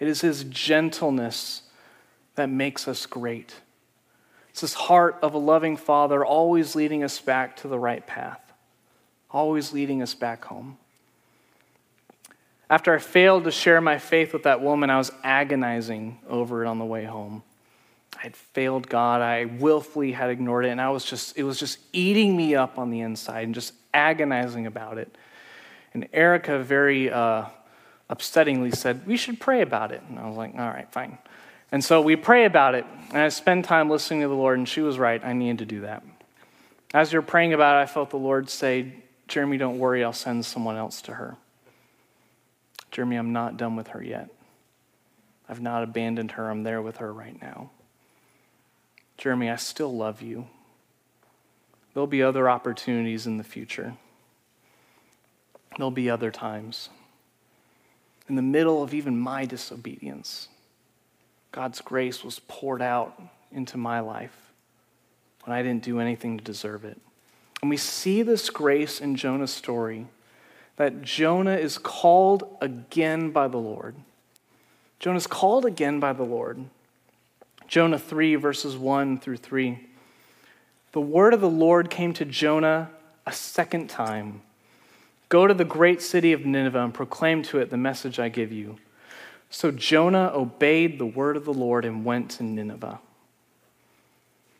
It 0.00 0.08
is 0.08 0.22
His 0.22 0.44
gentleness 0.44 1.60
that 2.36 2.48
makes 2.48 2.86
us 2.86 3.06
great. 3.06 3.54
It's 4.50 4.60
this 4.62 4.74
heart 4.74 5.18
of 5.20 5.34
a 5.34 5.38
loving 5.38 5.76
Father 5.76 6.24
always 6.24 6.74
leading 6.74 7.02
us 7.02 7.20
back 7.20 7.56
to 7.58 7.68
the 7.68 7.78
right 7.78 8.06
path, 8.06 8.40
always 9.30 9.72
leading 9.72 10.00
us 10.00 10.14
back 10.14 10.46
home. 10.46 10.78
After 12.68 12.94
I 12.94 12.98
failed 12.98 13.44
to 13.44 13.50
share 13.50 13.80
my 13.80 13.98
faith 13.98 14.32
with 14.32 14.44
that 14.44 14.60
woman, 14.60 14.90
I 14.90 14.98
was 14.98 15.12
agonizing 15.22 16.18
over 16.28 16.64
it 16.64 16.68
on 16.68 16.78
the 16.78 16.84
way 16.84 17.04
home. 17.04 17.42
I 18.16 18.22
had 18.22 18.34
failed 18.34 18.88
God. 18.88 19.20
I 19.20 19.44
willfully 19.44 20.12
had 20.12 20.30
ignored 20.30 20.64
it, 20.64 20.70
and 20.70 20.80
I 20.80 20.88
was 20.88 21.04
just, 21.04 21.36
it 21.36 21.42
was 21.42 21.58
just 21.58 21.78
eating 21.92 22.36
me 22.36 22.54
up 22.54 22.78
on 22.78 22.90
the 22.90 23.00
inside 23.00 23.44
and 23.44 23.54
just 23.54 23.74
agonizing 23.92 24.66
about 24.66 24.98
it. 24.98 25.16
And 25.92 26.08
Erica 26.12 26.58
very 26.58 27.10
uh, 27.10 27.44
upsettingly 28.10 28.74
said, 28.74 29.06
We 29.06 29.16
should 29.16 29.38
pray 29.38 29.60
about 29.60 29.92
it. 29.92 30.02
And 30.08 30.18
I 30.18 30.26
was 30.26 30.36
like, 30.36 30.54
All 30.54 30.68
right, 30.68 30.90
fine. 30.90 31.18
And 31.72 31.84
so 31.84 32.00
we 32.00 32.16
pray 32.16 32.44
about 32.44 32.74
it, 32.74 32.86
and 33.10 33.18
I 33.18 33.28
spend 33.28 33.64
time 33.64 33.90
listening 33.90 34.20
to 34.20 34.28
the 34.28 34.34
Lord, 34.34 34.58
and 34.58 34.68
she 34.68 34.80
was 34.80 34.98
right. 34.98 35.22
I 35.24 35.32
needed 35.32 35.58
to 35.58 35.66
do 35.66 35.80
that. 35.80 36.04
As 36.94 37.12
you're 37.12 37.22
praying 37.22 37.52
about 37.52 37.78
it, 37.78 37.82
I 37.82 37.86
felt 37.86 38.10
the 38.10 38.18
Lord 38.18 38.48
say, 38.48 38.92
Jeremy, 39.28 39.58
don't 39.58 39.78
worry, 39.78 40.04
I'll 40.04 40.12
send 40.12 40.44
someone 40.44 40.76
else 40.76 41.02
to 41.02 41.14
her. 41.14 41.36
Jeremy, 42.90 43.16
I'm 43.16 43.32
not 43.32 43.56
done 43.56 43.76
with 43.76 43.88
her 43.88 44.02
yet. 44.02 44.30
I've 45.48 45.60
not 45.60 45.82
abandoned 45.82 46.32
her, 46.32 46.50
I'm 46.50 46.62
there 46.62 46.80
with 46.80 46.98
her 46.98 47.12
right 47.12 47.40
now. 47.40 47.70
Jeremy, 49.18 49.50
I 49.50 49.56
still 49.56 49.94
love 49.94 50.22
you. 50.22 50.46
There'll 51.94 52.06
be 52.06 52.22
other 52.22 52.48
opportunities 52.48 53.26
in 53.26 53.38
the 53.38 53.44
future. 53.44 53.94
There'll 55.76 55.90
be 55.90 56.10
other 56.10 56.30
times. 56.30 56.90
In 58.28 58.36
the 58.36 58.42
middle 58.42 58.82
of 58.82 58.92
even 58.92 59.18
my 59.18 59.46
disobedience, 59.46 60.48
God's 61.56 61.80
grace 61.80 62.22
was 62.22 62.38
poured 62.48 62.82
out 62.82 63.18
into 63.50 63.78
my 63.78 64.00
life 64.00 64.52
when 65.42 65.56
I 65.56 65.62
didn't 65.62 65.84
do 65.84 66.00
anything 66.00 66.36
to 66.36 66.44
deserve 66.44 66.84
it. 66.84 67.00
And 67.62 67.70
we 67.70 67.78
see 67.78 68.20
this 68.20 68.50
grace 68.50 69.00
in 69.00 69.16
Jonah's 69.16 69.54
story 69.54 70.06
that 70.76 71.00
Jonah 71.00 71.56
is 71.56 71.78
called 71.78 72.58
again 72.60 73.30
by 73.30 73.48
the 73.48 73.56
Lord. 73.56 73.96
Jonah 75.00 75.16
is 75.16 75.26
called 75.26 75.64
again 75.64 75.98
by 75.98 76.12
the 76.12 76.24
Lord. 76.24 76.66
Jonah 77.66 77.98
3, 77.98 78.34
verses 78.34 78.76
1 78.76 79.18
through 79.18 79.38
3. 79.38 79.80
The 80.92 81.00
word 81.00 81.32
of 81.32 81.40
the 81.40 81.48
Lord 81.48 81.88
came 81.88 82.12
to 82.12 82.26
Jonah 82.26 82.90
a 83.24 83.32
second 83.32 83.88
time 83.88 84.42
Go 85.30 85.46
to 85.46 85.54
the 85.54 85.64
great 85.64 86.02
city 86.02 86.34
of 86.34 86.44
Nineveh 86.44 86.84
and 86.84 86.94
proclaim 86.94 87.42
to 87.44 87.58
it 87.58 87.70
the 87.70 87.78
message 87.78 88.20
I 88.20 88.28
give 88.28 88.52
you. 88.52 88.76
So 89.50 89.70
Jonah 89.70 90.32
obeyed 90.34 90.98
the 90.98 91.06
word 91.06 91.36
of 91.36 91.44
the 91.44 91.54
Lord 91.54 91.84
and 91.84 92.04
went 92.04 92.30
to 92.32 92.42
Nineveh. 92.42 93.00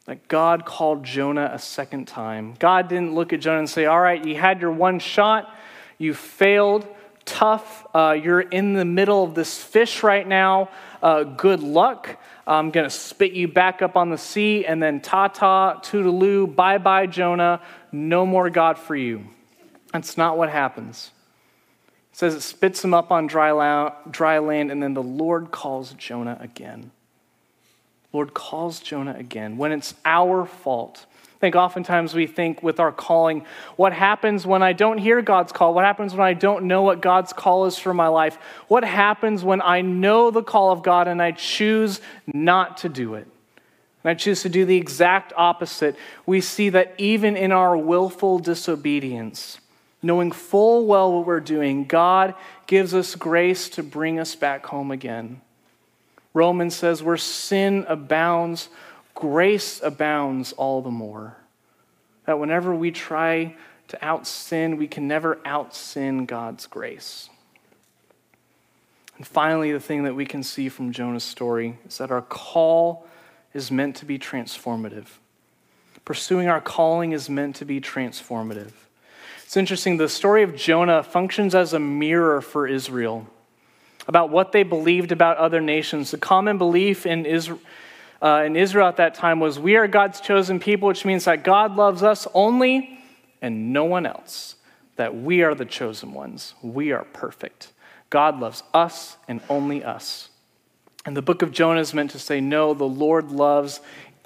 That 0.06 0.28
God 0.28 0.64
called 0.64 1.04
Jonah 1.04 1.50
a 1.52 1.58
second 1.58 2.06
time. 2.06 2.54
God 2.58 2.88
didn't 2.88 3.14
look 3.14 3.32
at 3.32 3.40
Jonah 3.40 3.58
and 3.58 3.70
say, 3.70 3.86
All 3.86 4.00
right, 4.00 4.24
you 4.24 4.36
had 4.36 4.60
your 4.60 4.70
one 4.70 5.00
shot, 5.00 5.52
you 5.98 6.14
failed, 6.14 6.86
tough, 7.24 7.84
uh, 7.92 8.16
you're 8.20 8.40
in 8.40 8.74
the 8.74 8.84
middle 8.84 9.24
of 9.24 9.34
this 9.34 9.60
fish 9.60 10.02
right 10.04 10.26
now, 10.26 10.70
uh, 11.02 11.24
good 11.24 11.60
luck. 11.60 12.16
I'm 12.46 12.70
going 12.70 12.84
to 12.84 12.90
spit 12.90 13.32
you 13.32 13.48
back 13.48 13.82
up 13.82 13.96
on 13.96 14.10
the 14.10 14.18
sea, 14.18 14.64
and 14.64 14.80
then 14.80 15.00
ta 15.00 15.26
ta, 15.26 15.80
toodaloo, 15.80 16.54
bye 16.54 16.78
bye, 16.78 17.06
Jonah, 17.06 17.60
no 17.90 18.24
more 18.24 18.48
God 18.48 18.78
for 18.78 18.94
you. 18.94 19.26
That's 19.92 20.16
not 20.16 20.38
what 20.38 20.48
happens. 20.48 21.10
It 22.16 22.20
says 22.20 22.34
it 22.34 22.40
spits 22.40 22.82
him 22.82 22.94
up 22.94 23.10
on 23.10 23.26
dry, 23.26 23.92
dry 24.10 24.38
land, 24.38 24.70
and 24.70 24.82
then 24.82 24.94
the 24.94 25.02
Lord 25.02 25.50
calls 25.50 25.92
Jonah 25.92 26.38
again. 26.40 26.90
Lord 28.10 28.32
calls 28.32 28.80
Jonah 28.80 29.14
again 29.18 29.58
when 29.58 29.70
it's 29.70 29.92
our 30.02 30.46
fault. 30.46 31.04
I 31.12 31.38
think 31.40 31.56
oftentimes 31.56 32.14
we 32.14 32.26
think 32.26 32.62
with 32.62 32.80
our 32.80 32.90
calling, 32.90 33.44
what 33.76 33.92
happens 33.92 34.46
when 34.46 34.62
I 34.62 34.72
don't 34.72 34.96
hear 34.96 35.20
God's 35.20 35.52
call? 35.52 35.74
What 35.74 35.84
happens 35.84 36.14
when 36.14 36.26
I 36.26 36.32
don't 36.32 36.64
know 36.64 36.80
what 36.80 37.02
God's 37.02 37.34
call 37.34 37.66
is 37.66 37.78
for 37.78 37.92
my 37.92 38.08
life? 38.08 38.38
What 38.68 38.82
happens 38.82 39.44
when 39.44 39.60
I 39.60 39.82
know 39.82 40.30
the 40.30 40.42
call 40.42 40.72
of 40.72 40.82
God 40.82 41.08
and 41.08 41.20
I 41.20 41.32
choose 41.32 42.00
not 42.32 42.78
to 42.78 42.88
do 42.88 43.12
it? 43.16 43.28
And 44.02 44.10
I 44.10 44.14
choose 44.14 44.40
to 44.40 44.48
do 44.48 44.64
the 44.64 44.78
exact 44.78 45.34
opposite. 45.36 45.96
We 46.24 46.40
see 46.40 46.70
that 46.70 46.94
even 46.96 47.36
in 47.36 47.52
our 47.52 47.76
willful 47.76 48.38
disobedience, 48.38 49.58
knowing 50.02 50.32
full 50.32 50.86
well 50.86 51.12
what 51.12 51.26
we're 51.26 51.40
doing, 51.40 51.84
God 51.84 52.34
gives 52.66 52.94
us 52.94 53.14
grace 53.14 53.68
to 53.70 53.82
bring 53.82 54.18
us 54.18 54.34
back 54.34 54.66
home 54.66 54.90
again. 54.90 55.40
Romans 56.34 56.74
says, 56.76 57.02
where 57.02 57.16
sin 57.16 57.84
abounds, 57.88 58.68
grace 59.14 59.80
abounds 59.82 60.52
all 60.52 60.82
the 60.82 60.90
more. 60.90 61.36
That 62.26 62.38
whenever 62.38 62.74
we 62.74 62.90
try 62.90 63.56
to 63.88 64.04
out 64.04 64.26
sin, 64.26 64.76
we 64.76 64.88
can 64.88 65.08
never 65.08 65.38
out 65.44 65.74
sin 65.74 66.26
God's 66.26 66.66
grace. 66.66 67.30
And 69.16 69.26
finally, 69.26 69.72
the 69.72 69.80
thing 69.80 70.04
that 70.04 70.14
we 70.14 70.26
can 70.26 70.42
see 70.42 70.68
from 70.68 70.92
Jonah's 70.92 71.24
story 71.24 71.78
is 71.88 71.98
that 71.98 72.10
our 72.10 72.20
call 72.20 73.06
is 73.54 73.70
meant 73.70 73.96
to 73.96 74.04
be 74.04 74.18
transformative. 74.18 75.06
Pursuing 76.04 76.48
our 76.48 76.60
calling 76.60 77.12
is 77.12 77.30
meant 77.30 77.56
to 77.56 77.64
be 77.64 77.80
transformative. 77.80 78.72
It's 79.46 79.56
interesting, 79.56 79.96
the 79.96 80.08
story 80.08 80.42
of 80.42 80.56
Jonah 80.56 81.04
functions 81.04 81.54
as 81.54 81.72
a 81.72 81.78
mirror 81.78 82.40
for 82.40 82.66
Israel 82.66 83.28
about 84.08 84.28
what 84.28 84.50
they 84.50 84.64
believed 84.64 85.12
about 85.12 85.36
other 85.36 85.60
nations. 85.60 86.10
The 86.10 86.18
common 86.18 86.58
belief 86.58 87.06
in 87.06 87.24
Israel, 87.24 87.60
uh, 88.20 88.42
in 88.44 88.56
Israel 88.56 88.88
at 88.88 88.96
that 88.96 89.14
time 89.14 89.38
was 89.38 89.56
we 89.56 89.76
are 89.76 89.86
God's 89.86 90.20
chosen 90.20 90.58
people, 90.58 90.88
which 90.88 91.04
means 91.04 91.26
that 91.26 91.44
God 91.44 91.76
loves 91.76 92.02
us 92.02 92.26
only 92.34 92.98
and 93.40 93.72
no 93.72 93.84
one 93.84 94.04
else, 94.04 94.56
that 94.96 95.14
we 95.14 95.44
are 95.44 95.54
the 95.54 95.64
chosen 95.64 96.12
ones. 96.12 96.54
We 96.60 96.90
are 96.90 97.04
perfect. 97.04 97.72
God 98.10 98.40
loves 98.40 98.64
us 98.74 99.16
and 99.28 99.40
only 99.48 99.84
us. 99.84 100.28
And 101.04 101.16
the 101.16 101.22
book 101.22 101.42
of 101.42 101.52
Jonah 101.52 101.80
is 101.80 101.94
meant 101.94 102.10
to 102.10 102.18
say, 102.18 102.40
no, 102.40 102.74
the 102.74 102.82
Lord 102.82 103.30
loves 103.30 103.80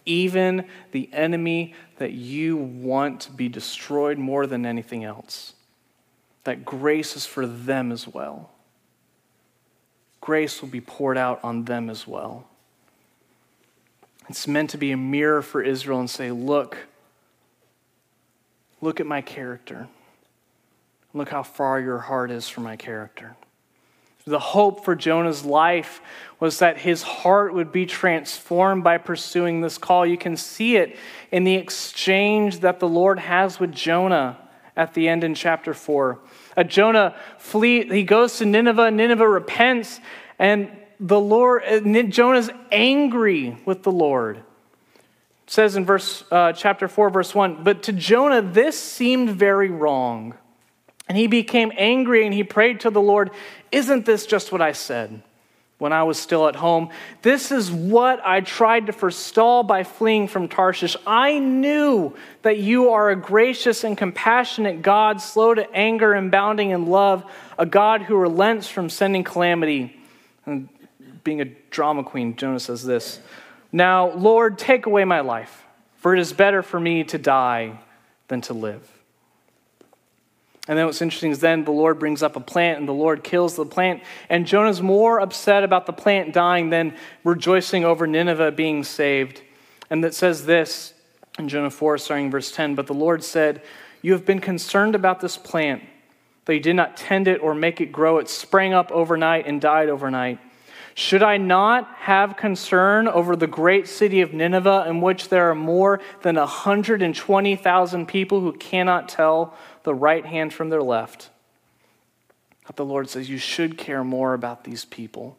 even 0.05 0.65
the 0.93 1.09
enemy 1.13 1.75
that 1.99 2.13
you 2.13 2.57
want 2.57 3.21
to 3.21 3.31
be 3.31 3.49
destroyed 3.49 4.19
more 4.19 4.47
than 4.47 4.65
anything 4.65 5.05
else. 5.05 5.55
That 6.45 6.65
grace 6.65 7.17
is 7.17 7.27
for 7.27 7.47
them 7.47 7.93
as 7.93 8.09
well. 8.09 8.51
Grace 10.21 10.61
will 10.61 10.69
be 10.69 10.81
poured 10.81 11.17
out 11.17 11.41
on 11.43 11.65
them 11.65 11.91
as 11.91 12.07
well. 12.07 12.47
It's 14.29 14.47
meant 14.47 14.71
to 14.71 14.79
be 14.79 14.93
a 14.93 14.97
mirror 14.97 15.43
for 15.43 15.63
Israel 15.63 15.99
and 15.99 16.09
say, 16.09 16.31
Look, 16.31 16.77
look 18.81 19.01
at 19.01 19.07
my 19.07 19.21
character. 19.21 19.89
Look 21.13 21.31
how 21.31 21.43
far 21.43 21.81
your 21.81 21.99
heart 21.99 22.31
is 22.31 22.49
from 22.49 22.63
my 22.63 22.77
character. 22.77 23.35
The 24.27 24.39
hope 24.39 24.85
for 24.85 24.95
Jonah's 24.95 25.45
life 25.45 26.01
was 26.39 26.59
that 26.59 26.79
his 26.79 27.03
heart 27.03 27.55
would 27.55 27.73
be 27.73 27.87
transformed 27.87 28.85
by 28.85 28.99
pursuing 28.99 29.61
this 29.61 29.79
call. 29.79 30.07
You 30.07 30.19
can 30.19 30.37
see 30.37 30.77
it 30.77 30.97
in 31.31 31.45
the 31.45 31.55
exchange 31.55 32.61
that 32.61 32.81
the 32.81 32.89
Lord 32.89 33.19
has 33.19 33.61
with 33.61 33.73
Jonah 33.73 34.39
at 34.77 34.95
the 34.95 35.09
end 35.09 35.25
in 35.25 35.35
chapter 35.35 35.75
4. 35.75 36.19
Uh, 36.57 36.65
Jonah 36.65 37.15
flee, 37.39 37.87
he 37.87 38.03
goes 38.03 38.39
to 38.39 38.47
Nineveh, 38.47 38.91
Nineveh 38.91 39.29
repents, 39.29 40.01
and 40.39 40.71
the 40.99 41.21
Lord, 41.21 41.63
Jonah's 42.11 42.51
angry 42.71 43.57
with 43.65 43.83
the 43.83 43.93
Lord. 43.93 44.39
It 44.39 44.45
says 45.47 45.77
in 45.77 45.85
verse 45.85 46.25
uh, 46.31 46.53
chapter 46.53 46.89
4, 46.89 47.11
verse 47.11 47.35
1, 47.35 47.65
but 47.65 47.83
to 47.85 47.93
Jonah 47.93 48.43
this 48.43 48.79
seemed 48.79 49.31
very 49.31 49.71
wrong. 49.71 50.35
And 51.11 51.17
he 51.17 51.27
became 51.27 51.73
angry 51.77 52.25
and 52.25 52.33
he 52.33 52.45
prayed 52.45 52.79
to 52.81 52.91
the 52.91 53.01
Lord, 53.01 53.33
Isn't 53.73 54.07
this 54.07 54.27
just 54.27 54.53
what 54.53 54.63
I 54.63 54.71
said 54.71 55.21
when 55.79 55.93
I 55.93 56.05
was 56.05 56.21
still 56.21 56.47
at 56.47 56.55
home? 56.55 56.91
This 57.23 57.51
is 57.51 57.69
what 57.69 58.25
I 58.25 58.43
tried 58.43 58.87
to 58.87 58.93
forestall 58.93 59.65
by 59.65 59.83
fleeing 59.83 60.29
from 60.29 60.47
Tarshish. 60.47 60.97
I 61.05 61.41
knew 61.41 62.15
that 62.43 62.59
you 62.59 62.91
are 62.91 63.11
a 63.11 63.17
gracious 63.17 63.83
and 63.83 63.99
compassionate 63.99 64.83
God, 64.83 65.21
slow 65.21 65.53
to 65.53 65.69
anger 65.73 66.13
and 66.13 66.31
bounding 66.31 66.71
in 66.71 66.87
love, 66.87 67.25
a 67.59 67.67
God 67.67 68.03
who 68.03 68.15
relents 68.15 68.69
from 68.69 68.89
sending 68.89 69.25
calamity. 69.25 70.01
And 70.47 70.69
being 71.25 71.41
a 71.41 71.47
drama 71.73 72.05
queen, 72.05 72.37
Jonah 72.37 72.61
says 72.61 72.85
this 72.85 73.19
Now, 73.73 74.13
Lord, 74.13 74.61
take 74.61 74.87
away 74.87 75.05
my 75.05 75.23
life, 75.23 75.65
for 75.97 76.15
it 76.15 76.21
is 76.21 76.33
better 76.33 76.63
for 76.63 76.79
me 76.79 77.03
to 77.03 77.19
die 77.19 77.81
than 78.29 78.43
to 78.43 78.55
live. 78.55 79.00
And 80.71 80.79
then 80.79 80.87
what's 80.87 81.03
interesting 81.03 81.33
is 81.33 81.41
then 81.41 81.65
the 81.65 81.73
Lord 81.73 81.99
brings 81.99 82.23
up 82.23 82.37
a 82.37 82.41
plant 82.41 82.79
and 82.79 82.87
the 82.87 82.93
Lord 82.93 83.25
kills 83.25 83.57
the 83.57 83.67
plant. 83.67 84.05
And 84.29 84.47
Jonah's 84.47 84.81
more 84.81 85.19
upset 85.19 85.65
about 85.65 85.87
the 85.87 85.93
plant 85.93 86.33
dying 86.33 86.71
than 86.71 86.95
rejoicing 87.25 87.85
over 87.85 88.07
Nineveh 88.07 88.53
being 88.53 88.85
saved. 88.85 89.43
And 89.91 90.05
that 90.05 90.15
says 90.15 90.47
this 90.47 90.95
in 91.41 91.49
Jonah 91.49 91.71
4, 91.71 91.99
starting 91.99 92.31
verse 92.31 92.53
10 92.53 92.77
But 92.77 92.87
the 92.87 92.95
Lord 92.95 93.25
said, 93.25 93.63
You 94.01 94.13
have 94.13 94.25
been 94.25 94.39
concerned 94.39 94.95
about 94.95 95.21
this 95.21 95.37
plant, 95.37 95.83
though 96.45 96.53
you 96.53 96.61
did 96.61 96.77
not 96.77 96.97
tend 96.97 97.27
it 97.27 97.43
or 97.43 97.53
make 97.53 97.81
it 97.81 97.91
grow. 97.91 98.19
It 98.19 98.29
sprang 98.29 98.73
up 98.73 98.93
overnight 98.93 99.49
and 99.49 99.61
died 99.61 99.89
overnight. 99.89 100.39
Should 100.95 101.23
I 101.23 101.37
not 101.37 101.89
have 102.01 102.37
concern 102.37 103.09
over 103.09 103.35
the 103.35 103.47
great 103.47 103.89
city 103.89 104.21
of 104.21 104.33
Nineveh, 104.33 104.85
in 104.89 105.01
which 105.01 105.31
there 105.31 105.51
are 105.51 105.55
more 105.55 106.01
than 106.23 106.37
120,000 106.37 108.07
people 108.07 108.41
who 108.41 108.53
cannot 108.53 109.09
tell 109.09 109.57
the 109.85 109.95
right 109.95 110.25
hand 110.25 110.53
from 110.53 110.71
their 110.71 110.83
left? 110.83 111.31
But 112.67 112.77
the 112.77 112.85
Lord 112.85 113.09
says, 113.09 113.29
You 113.29 113.39
should 113.39 113.79
care 113.79 114.05
more 114.05 114.35
about 114.35 114.65
these 114.65 114.85
people. 114.85 115.37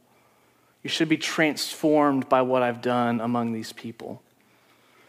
You 0.83 0.89
should 0.89 1.09
be 1.09 1.17
transformed 1.17 2.27
by 2.27 2.41
what 2.41 2.63
I've 2.63 2.81
done 2.81 3.21
among 3.21 3.53
these 3.53 3.71
people 3.71 4.21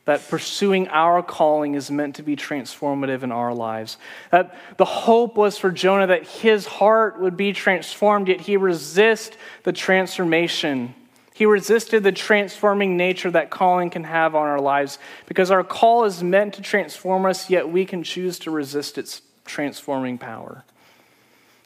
that 0.05 0.29
pursuing 0.29 0.89
our 0.89 1.23
calling 1.23 1.75
is 1.75 1.91
meant 1.91 2.17
to 2.17 2.23
be 2.23 2.35
transformative 2.35 3.23
in 3.23 3.31
our 3.31 3.55
lives. 3.55 3.99
That 4.31 4.57
the 4.77 4.85
hope 4.85 5.37
was 5.37 5.57
for 5.57 5.71
Jonah 5.71 6.09
that 6.09 6.27
his 6.27 6.67
heart 6.67 7.21
would 7.21 7.37
be 7.37 7.53
transformed, 7.53 8.29
yet 8.29 8.41
he 8.41 8.57
resisted 8.57 9.37
the 9.63 9.73
transformation. 9.73 10.95
He 11.43 11.47
resisted 11.47 12.05
the 12.05 12.13
transforming 12.13 12.97
nature 12.97 13.29
that 13.33 13.51
calling 13.51 13.91
can 13.91 14.05
have 14.05 14.37
on 14.37 14.47
our 14.47 14.61
lives 14.61 15.01
because 15.27 15.51
our 15.51 15.65
call 15.65 16.05
is 16.05 16.23
meant 16.23 16.55
to 16.55 16.63
transform 16.63 17.27
us, 17.27 17.51
yet 17.51 17.69
we 17.69 17.85
can 17.85 18.05
choose 18.05 18.39
to 18.39 18.53
resist 18.53 18.97
its 18.97 19.23
transforming 19.45 20.19
power. 20.19 20.63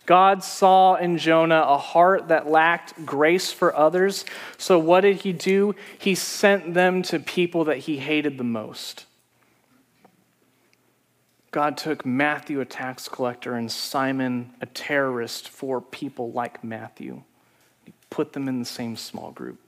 God 0.06 0.42
saw 0.42 0.94
in 0.94 1.18
Jonah 1.18 1.62
a 1.68 1.76
heart 1.76 2.28
that 2.28 2.48
lacked 2.48 3.04
grace 3.04 3.52
for 3.52 3.76
others. 3.76 4.24
So, 4.56 4.78
what 4.78 5.02
did 5.02 5.16
he 5.16 5.34
do? 5.34 5.74
He 5.98 6.14
sent 6.14 6.72
them 6.72 7.02
to 7.02 7.20
people 7.20 7.64
that 7.64 7.80
he 7.80 7.98
hated 7.98 8.38
the 8.38 8.44
most. 8.44 9.04
God 11.50 11.76
took 11.76 12.06
Matthew, 12.06 12.62
a 12.62 12.64
tax 12.64 13.10
collector, 13.10 13.54
and 13.54 13.70
Simon, 13.70 14.54
a 14.58 14.64
terrorist, 14.64 15.50
for 15.50 15.82
people 15.82 16.32
like 16.32 16.64
Matthew. 16.64 17.24
He 17.84 17.92
put 18.08 18.32
them 18.32 18.48
in 18.48 18.58
the 18.58 18.64
same 18.64 18.96
small 18.96 19.32
group. 19.32 19.60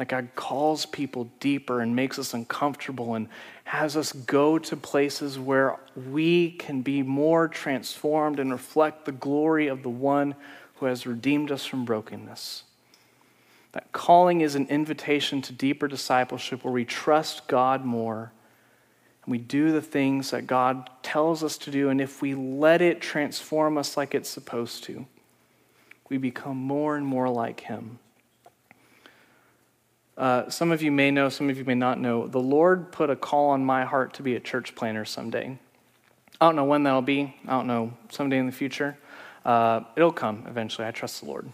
That 0.00 0.08
God 0.08 0.30
calls 0.34 0.86
people 0.86 1.30
deeper 1.40 1.82
and 1.82 1.94
makes 1.94 2.18
us 2.18 2.32
uncomfortable 2.32 3.16
and 3.16 3.28
has 3.64 3.98
us 3.98 4.14
go 4.14 4.58
to 4.58 4.74
places 4.74 5.38
where 5.38 5.76
we 5.94 6.52
can 6.52 6.80
be 6.80 7.02
more 7.02 7.48
transformed 7.48 8.40
and 8.40 8.50
reflect 8.50 9.04
the 9.04 9.12
glory 9.12 9.66
of 9.66 9.82
the 9.82 9.90
one 9.90 10.36
who 10.76 10.86
has 10.86 11.06
redeemed 11.06 11.52
us 11.52 11.66
from 11.66 11.84
brokenness. 11.84 12.62
That 13.72 13.92
calling 13.92 14.40
is 14.40 14.54
an 14.54 14.68
invitation 14.68 15.42
to 15.42 15.52
deeper 15.52 15.86
discipleship 15.86 16.64
where 16.64 16.72
we 16.72 16.86
trust 16.86 17.46
God 17.46 17.84
more 17.84 18.32
and 19.26 19.32
we 19.32 19.36
do 19.36 19.70
the 19.70 19.82
things 19.82 20.30
that 20.30 20.46
God 20.46 20.88
tells 21.02 21.44
us 21.44 21.58
to 21.58 21.70
do. 21.70 21.90
And 21.90 22.00
if 22.00 22.22
we 22.22 22.34
let 22.34 22.80
it 22.80 23.02
transform 23.02 23.76
us 23.76 23.98
like 23.98 24.14
it's 24.14 24.30
supposed 24.30 24.82
to, 24.84 25.04
we 26.08 26.16
become 26.16 26.56
more 26.56 26.96
and 26.96 27.04
more 27.04 27.28
like 27.28 27.60
him. 27.60 27.98
Uh, 30.20 30.50
some 30.50 30.70
of 30.70 30.82
you 30.82 30.92
may 30.92 31.10
know, 31.10 31.30
some 31.30 31.48
of 31.48 31.56
you 31.56 31.64
may 31.64 31.74
not 31.74 31.98
know, 31.98 32.26
the 32.26 32.38
Lord 32.38 32.92
put 32.92 33.08
a 33.08 33.16
call 33.16 33.48
on 33.48 33.64
my 33.64 33.86
heart 33.86 34.12
to 34.14 34.22
be 34.22 34.36
a 34.36 34.40
church 34.40 34.74
planter 34.74 35.06
someday. 35.06 35.58
I 36.38 36.46
don't 36.46 36.56
know 36.56 36.66
when 36.66 36.82
that'll 36.82 37.00
be. 37.00 37.34
I 37.48 37.52
don't 37.52 37.66
know, 37.66 37.94
someday 38.10 38.36
in 38.36 38.44
the 38.44 38.52
future. 38.52 38.98
Uh, 39.46 39.80
it'll 39.96 40.12
come 40.12 40.44
eventually. 40.46 40.86
I 40.86 40.90
trust 40.90 41.22
the 41.22 41.26
Lord. 41.26 41.48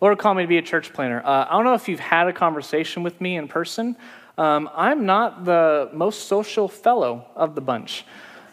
Lord 0.00 0.18
called 0.18 0.36
me 0.36 0.44
to 0.44 0.46
be 0.46 0.58
a 0.58 0.62
church 0.62 0.92
planter. 0.92 1.20
Uh, 1.26 1.46
I 1.50 1.52
don't 1.54 1.64
know 1.64 1.74
if 1.74 1.88
you've 1.88 1.98
had 1.98 2.28
a 2.28 2.32
conversation 2.32 3.02
with 3.02 3.20
me 3.20 3.36
in 3.36 3.48
person. 3.48 3.96
Um, 4.38 4.70
I'm 4.72 5.04
not 5.04 5.44
the 5.44 5.90
most 5.92 6.28
social 6.28 6.68
fellow 6.68 7.26
of 7.34 7.56
the 7.56 7.60
bunch. 7.60 8.04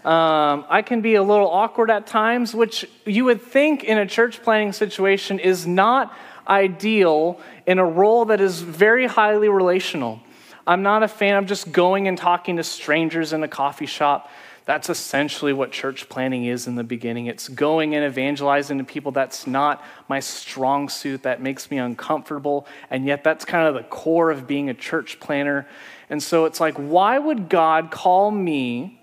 Um, 0.03 0.65
I 0.67 0.81
can 0.81 1.01
be 1.01 1.13
a 1.13 1.23
little 1.23 1.47
awkward 1.47 1.91
at 1.91 2.07
times, 2.07 2.55
which 2.55 2.89
you 3.05 3.25
would 3.25 3.43
think 3.43 3.83
in 3.83 3.99
a 3.99 4.07
church 4.07 4.41
planning 4.41 4.73
situation 4.73 5.37
is 5.37 5.67
not 5.67 6.11
ideal 6.47 7.39
in 7.65 7.79
a 7.79 7.85
role 7.85 8.25
that 8.25 8.41
is 8.41 8.61
very 8.61 9.07
highly 9.07 9.49
relational. 9.49 10.19
I'm 10.65 10.83
not 10.83 11.03
a 11.03 11.07
fan 11.07 11.35
of 11.37 11.45
just 11.45 11.71
going 11.71 12.07
and 12.07 12.17
talking 12.17 12.57
to 12.57 12.63
strangers 12.63 13.33
in 13.33 13.43
a 13.43 13.47
coffee 13.47 13.85
shop. 13.85 14.29
That's 14.65 14.89
essentially 14.89 15.51
what 15.51 15.73
church 15.73 16.07
planning 16.07 16.45
is 16.45 16.67
in 16.67 16.75
the 16.75 16.85
beginning. 16.85 17.25
It's 17.25 17.49
going 17.49 17.95
and 17.95 18.05
evangelizing 18.05 18.77
to 18.77 18.85
people. 18.85 19.11
That's 19.11 19.45
not 19.45 19.83
my 20.07 20.21
strong 20.21 20.87
suit. 20.87 21.23
That 21.23 21.41
makes 21.41 21.69
me 21.69 21.77
uncomfortable. 21.77 22.65
And 22.89 23.05
yet, 23.05 23.25
that's 23.25 23.43
kind 23.43 23.67
of 23.67 23.73
the 23.73 23.83
core 23.83 24.31
of 24.31 24.47
being 24.47 24.69
a 24.69 24.73
church 24.73 25.19
planner. 25.19 25.67
And 26.09 26.23
so 26.23 26.45
it's 26.45 26.61
like, 26.61 26.75
why 26.75 27.19
would 27.19 27.49
God 27.49 27.91
call 27.91 28.31
me 28.31 29.01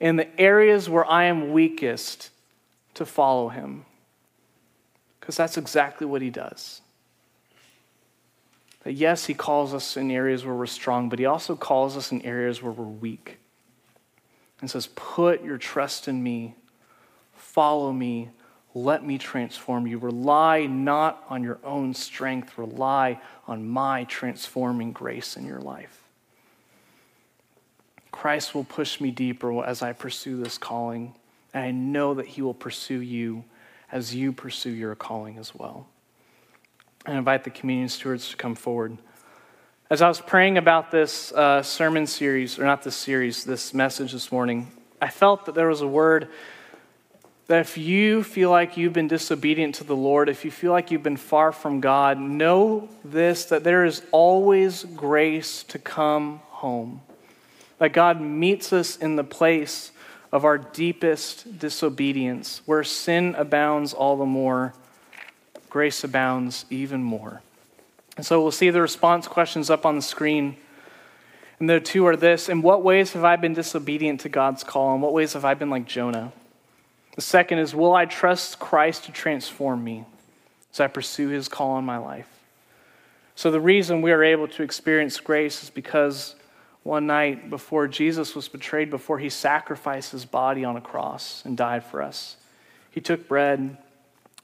in 0.00 0.16
the 0.16 0.40
areas 0.40 0.88
where 0.88 1.08
I 1.08 1.24
am 1.24 1.52
weakest 1.52 2.30
to 2.94 3.06
follow 3.06 3.48
him? 3.48 3.84
Because 5.26 5.38
that's 5.38 5.56
exactly 5.56 6.06
what 6.06 6.22
he 6.22 6.30
does. 6.30 6.82
That 8.84 8.92
yes, 8.92 9.26
he 9.26 9.34
calls 9.34 9.74
us 9.74 9.96
in 9.96 10.08
areas 10.12 10.44
where 10.44 10.54
we're 10.54 10.66
strong, 10.66 11.08
but 11.08 11.18
he 11.18 11.26
also 11.26 11.56
calls 11.56 11.96
us 11.96 12.12
in 12.12 12.22
areas 12.22 12.62
where 12.62 12.70
we're 12.70 12.84
weak 12.84 13.38
and 14.60 14.70
says, 14.70 14.86
Put 14.94 15.42
your 15.42 15.58
trust 15.58 16.06
in 16.06 16.22
me, 16.22 16.54
follow 17.34 17.92
me, 17.92 18.30
let 18.72 19.04
me 19.04 19.18
transform 19.18 19.88
you. 19.88 19.98
Rely 19.98 20.66
not 20.66 21.24
on 21.28 21.42
your 21.42 21.58
own 21.64 21.92
strength, 21.92 22.56
rely 22.56 23.20
on 23.48 23.68
my 23.68 24.04
transforming 24.04 24.92
grace 24.92 25.36
in 25.36 25.44
your 25.44 25.60
life. 25.60 26.04
Christ 28.12 28.54
will 28.54 28.62
push 28.62 29.00
me 29.00 29.10
deeper 29.10 29.64
as 29.64 29.82
I 29.82 29.92
pursue 29.92 30.40
this 30.40 30.56
calling, 30.56 31.16
and 31.52 31.64
I 31.64 31.72
know 31.72 32.14
that 32.14 32.28
He 32.28 32.42
will 32.42 32.54
pursue 32.54 33.00
you 33.00 33.42
as 33.96 34.14
you 34.14 34.30
pursue 34.30 34.68
your 34.68 34.94
calling 34.94 35.38
as 35.38 35.54
well. 35.54 35.86
I 37.06 37.14
invite 37.14 37.44
the 37.44 37.50
communion 37.50 37.88
stewards 37.88 38.28
to 38.28 38.36
come 38.36 38.54
forward. 38.54 38.98
As 39.88 40.02
I 40.02 40.08
was 40.08 40.20
praying 40.20 40.58
about 40.58 40.90
this 40.90 41.32
uh, 41.32 41.62
sermon 41.62 42.06
series, 42.06 42.58
or 42.58 42.64
not 42.64 42.82
this 42.82 42.94
series, 42.94 43.44
this 43.44 43.72
message 43.72 44.12
this 44.12 44.30
morning, 44.30 44.70
I 45.00 45.08
felt 45.08 45.46
that 45.46 45.54
there 45.54 45.68
was 45.68 45.80
a 45.80 45.86
word 45.86 46.28
that 47.46 47.60
if 47.60 47.78
you 47.78 48.22
feel 48.22 48.50
like 48.50 48.76
you've 48.76 48.92
been 48.92 49.08
disobedient 49.08 49.76
to 49.76 49.84
the 49.84 49.96
Lord, 49.96 50.28
if 50.28 50.44
you 50.44 50.50
feel 50.50 50.72
like 50.72 50.90
you've 50.90 51.02
been 51.02 51.16
far 51.16 51.50
from 51.50 51.80
God, 51.80 52.18
know 52.20 52.90
this 53.02 53.46
that 53.46 53.64
there 53.64 53.86
is 53.86 54.02
always 54.12 54.84
grace 54.84 55.62
to 55.62 55.78
come 55.78 56.42
home. 56.48 57.00
That 57.78 57.94
God 57.94 58.20
meets 58.20 58.74
us 58.74 58.98
in 58.98 59.16
the 59.16 59.24
place 59.24 59.90
of 60.32 60.44
our 60.44 60.58
deepest 60.58 61.58
disobedience, 61.58 62.62
where 62.66 62.84
sin 62.84 63.34
abounds 63.36 63.92
all 63.92 64.16
the 64.16 64.26
more, 64.26 64.74
grace 65.68 66.04
abounds 66.04 66.64
even 66.70 67.02
more. 67.02 67.42
And 68.16 68.24
so 68.24 68.40
we'll 68.42 68.50
see 68.50 68.70
the 68.70 68.80
response 68.80 69.28
questions 69.28 69.70
up 69.70 69.84
on 69.84 69.96
the 69.96 70.02
screen. 70.02 70.56
And 71.58 71.68
the 71.68 71.80
two 71.80 72.06
are 72.06 72.16
this 72.16 72.48
In 72.48 72.62
what 72.62 72.82
ways 72.82 73.12
have 73.12 73.24
I 73.24 73.36
been 73.36 73.54
disobedient 73.54 74.20
to 74.20 74.28
God's 74.28 74.64
call? 74.64 74.94
In 74.94 75.00
what 75.00 75.12
ways 75.12 75.34
have 75.34 75.44
I 75.44 75.54
been 75.54 75.70
like 75.70 75.86
Jonah? 75.86 76.32
The 77.14 77.22
second 77.22 77.58
is 77.58 77.74
Will 77.74 77.94
I 77.94 78.06
trust 78.06 78.58
Christ 78.58 79.04
to 79.04 79.12
transform 79.12 79.82
me 79.82 80.04
as 80.72 80.80
I 80.80 80.86
pursue 80.86 81.28
his 81.28 81.48
call 81.48 81.72
on 81.72 81.84
my 81.84 81.98
life? 81.98 82.28
So, 83.34 83.50
the 83.50 83.60
reason 83.60 84.00
we 84.00 84.12
are 84.12 84.24
able 84.24 84.48
to 84.48 84.62
experience 84.62 85.20
grace 85.20 85.62
is 85.62 85.70
because 85.70 86.34
one 86.86 87.08
night 87.08 87.50
before 87.50 87.88
Jesus 87.88 88.36
was 88.36 88.48
betrayed, 88.48 88.90
before 88.90 89.18
he 89.18 89.28
sacrificed 89.28 90.12
his 90.12 90.24
body 90.24 90.64
on 90.64 90.76
a 90.76 90.80
cross 90.80 91.42
and 91.44 91.56
died 91.56 91.84
for 91.84 92.00
us, 92.00 92.36
he 92.92 93.00
took 93.00 93.26
bread 93.26 93.76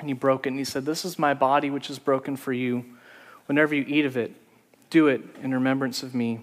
and 0.01 0.09
he 0.09 0.13
broke 0.13 0.47
it 0.47 0.51
and 0.51 0.59
he 0.59 0.65
said, 0.65 0.85
This 0.85 1.05
is 1.05 1.21
my 1.21 1.35
body 1.35 1.71
which 1.71 1.89
is 1.89 2.01
broken 2.01 2.37
for 2.37 2.53
you. 2.53 2.85
Whenever 3.47 3.77
you 3.77 3.85
eat 3.87 4.05
of 4.05 4.17
it, 4.17 4.33
do 4.91 5.07
it 5.07 5.23
in 5.41 5.55
remembrance 5.55 6.03
of 6.03 6.17
me. 6.17 6.43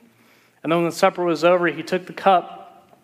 And 0.63 0.71
then 0.71 0.79
when 0.79 0.89
the 0.89 0.95
supper 0.95 1.23
was 1.23 1.43
over, 1.43 1.67
he 1.67 1.83
took 1.83 2.05
the 2.05 2.13
cup, 2.13 2.95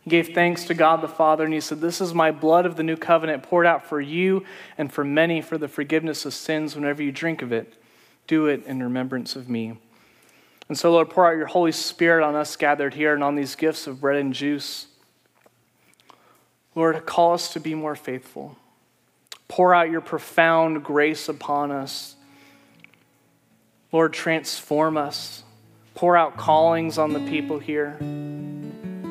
he 0.00 0.08
gave 0.08 0.30
thanks 0.30 0.64
to 0.64 0.74
God 0.74 1.02
the 1.02 1.08
Father, 1.08 1.44
and 1.44 1.52
he 1.52 1.60
said, 1.60 1.82
This 1.82 2.00
is 2.00 2.14
my 2.14 2.30
blood 2.30 2.64
of 2.64 2.76
the 2.76 2.82
new 2.82 2.96
covenant 2.96 3.42
poured 3.42 3.66
out 3.66 3.84
for 3.84 4.00
you 4.00 4.46
and 4.78 4.90
for 4.90 5.04
many 5.04 5.42
for 5.42 5.58
the 5.58 5.68
forgiveness 5.68 6.24
of 6.24 6.32
sins. 6.32 6.74
Whenever 6.74 7.02
you 7.02 7.12
drink 7.12 7.42
of 7.42 7.52
it, 7.52 7.74
do 8.26 8.46
it 8.46 8.64
in 8.64 8.82
remembrance 8.82 9.36
of 9.36 9.50
me. 9.50 9.76
And 10.68 10.76
so, 10.78 10.92
Lord, 10.92 11.10
pour 11.10 11.26
out 11.26 11.36
your 11.36 11.46
Holy 11.46 11.72
Spirit 11.72 12.24
on 12.24 12.34
us 12.34 12.56
gathered 12.56 12.94
here 12.94 13.14
and 13.14 13.24
on 13.24 13.34
these 13.34 13.54
gifts 13.54 13.86
of 13.86 14.00
bread 14.00 14.20
and 14.20 14.34
juice. 14.34 14.86
Lord, 16.74 17.06
call 17.06 17.34
us 17.34 17.52
to 17.54 17.60
be 17.60 17.74
more 17.74 17.96
faithful. 17.96 18.56
Pour 19.48 19.74
out 19.74 19.90
your 19.90 20.02
profound 20.02 20.84
grace 20.84 21.28
upon 21.28 21.70
us 21.70 22.16
Lord, 23.90 24.12
transform 24.12 24.98
us. 24.98 25.42
Pour 25.94 26.16
out 26.16 26.36
callings 26.36 26.98
on 26.98 27.12
the 27.12 27.20
people 27.20 27.58
here. 27.58 27.96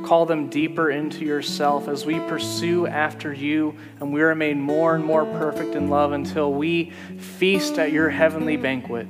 Call 0.05 0.25
them 0.25 0.49
deeper 0.49 0.91
into 0.91 1.25
yourself 1.25 1.87
as 1.87 2.05
we 2.05 2.19
pursue 2.21 2.85
after 2.85 3.33
you 3.33 3.75
and 3.99 4.13
we 4.13 4.21
are 4.21 4.35
made 4.35 4.55
more 4.55 4.95
and 4.95 5.03
more 5.03 5.25
perfect 5.25 5.75
in 5.75 5.89
love 5.89 6.11
until 6.11 6.53
we 6.53 6.91
feast 7.17 7.79
at 7.79 7.91
your 7.91 8.09
heavenly 8.09 8.55
banquet. 8.55 9.07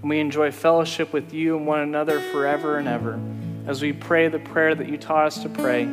And 0.00 0.10
we 0.10 0.20
enjoy 0.20 0.50
fellowship 0.50 1.12
with 1.12 1.32
you 1.32 1.56
and 1.56 1.66
one 1.66 1.80
another 1.80 2.20
forever 2.20 2.78
and 2.78 2.88
ever 2.88 3.20
as 3.66 3.82
we 3.82 3.92
pray 3.92 4.28
the 4.28 4.38
prayer 4.38 4.74
that 4.74 4.88
you 4.88 4.96
taught 4.96 5.26
us 5.26 5.42
to 5.42 5.48
pray, 5.48 5.88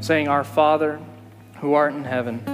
saying, 0.00 0.28
Our 0.28 0.44
Father, 0.44 1.00
who 1.60 1.74
art 1.74 1.94
in 1.94 2.04
heaven, 2.04 2.44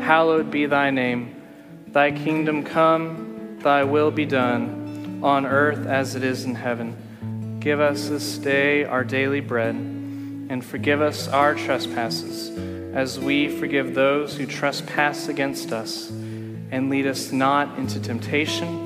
hallowed 0.00 0.50
be 0.50 0.66
thy 0.66 0.90
name. 0.90 1.42
Thy 1.88 2.12
kingdom 2.12 2.62
come, 2.62 3.58
thy 3.62 3.84
will 3.84 4.10
be 4.10 4.26
done 4.26 5.20
on 5.22 5.46
earth 5.46 5.86
as 5.86 6.14
it 6.14 6.22
is 6.22 6.44
in 6.44 6.54
heaven. 6.54 7.58
Give 7.58 7.80
us 7.80 8.08
this 8.08 8.38
day 8.38 8.84
our 8.84 9.02
daily 9.02 9.40
bread, 9.40 9.74
and 9.74 10.64
forgive 10.64 11.00
us 11.00 11.26
our 11.26 11.54
trespasses, 11.54 12.50
as 12.94 13.18
we 13.18 13.48
forgive 13.48 13.94
those 13.94 14.36
who 14.36 14.46
trespass 14.46 15.28
against 15.28 15.72
us. 15.72 16.10
And 16.10 16.90
lead 16.90 17.06
us 17.06 17.32
not 17.32 17.78
into 17.78 17.98
temptation, 17.98 18.85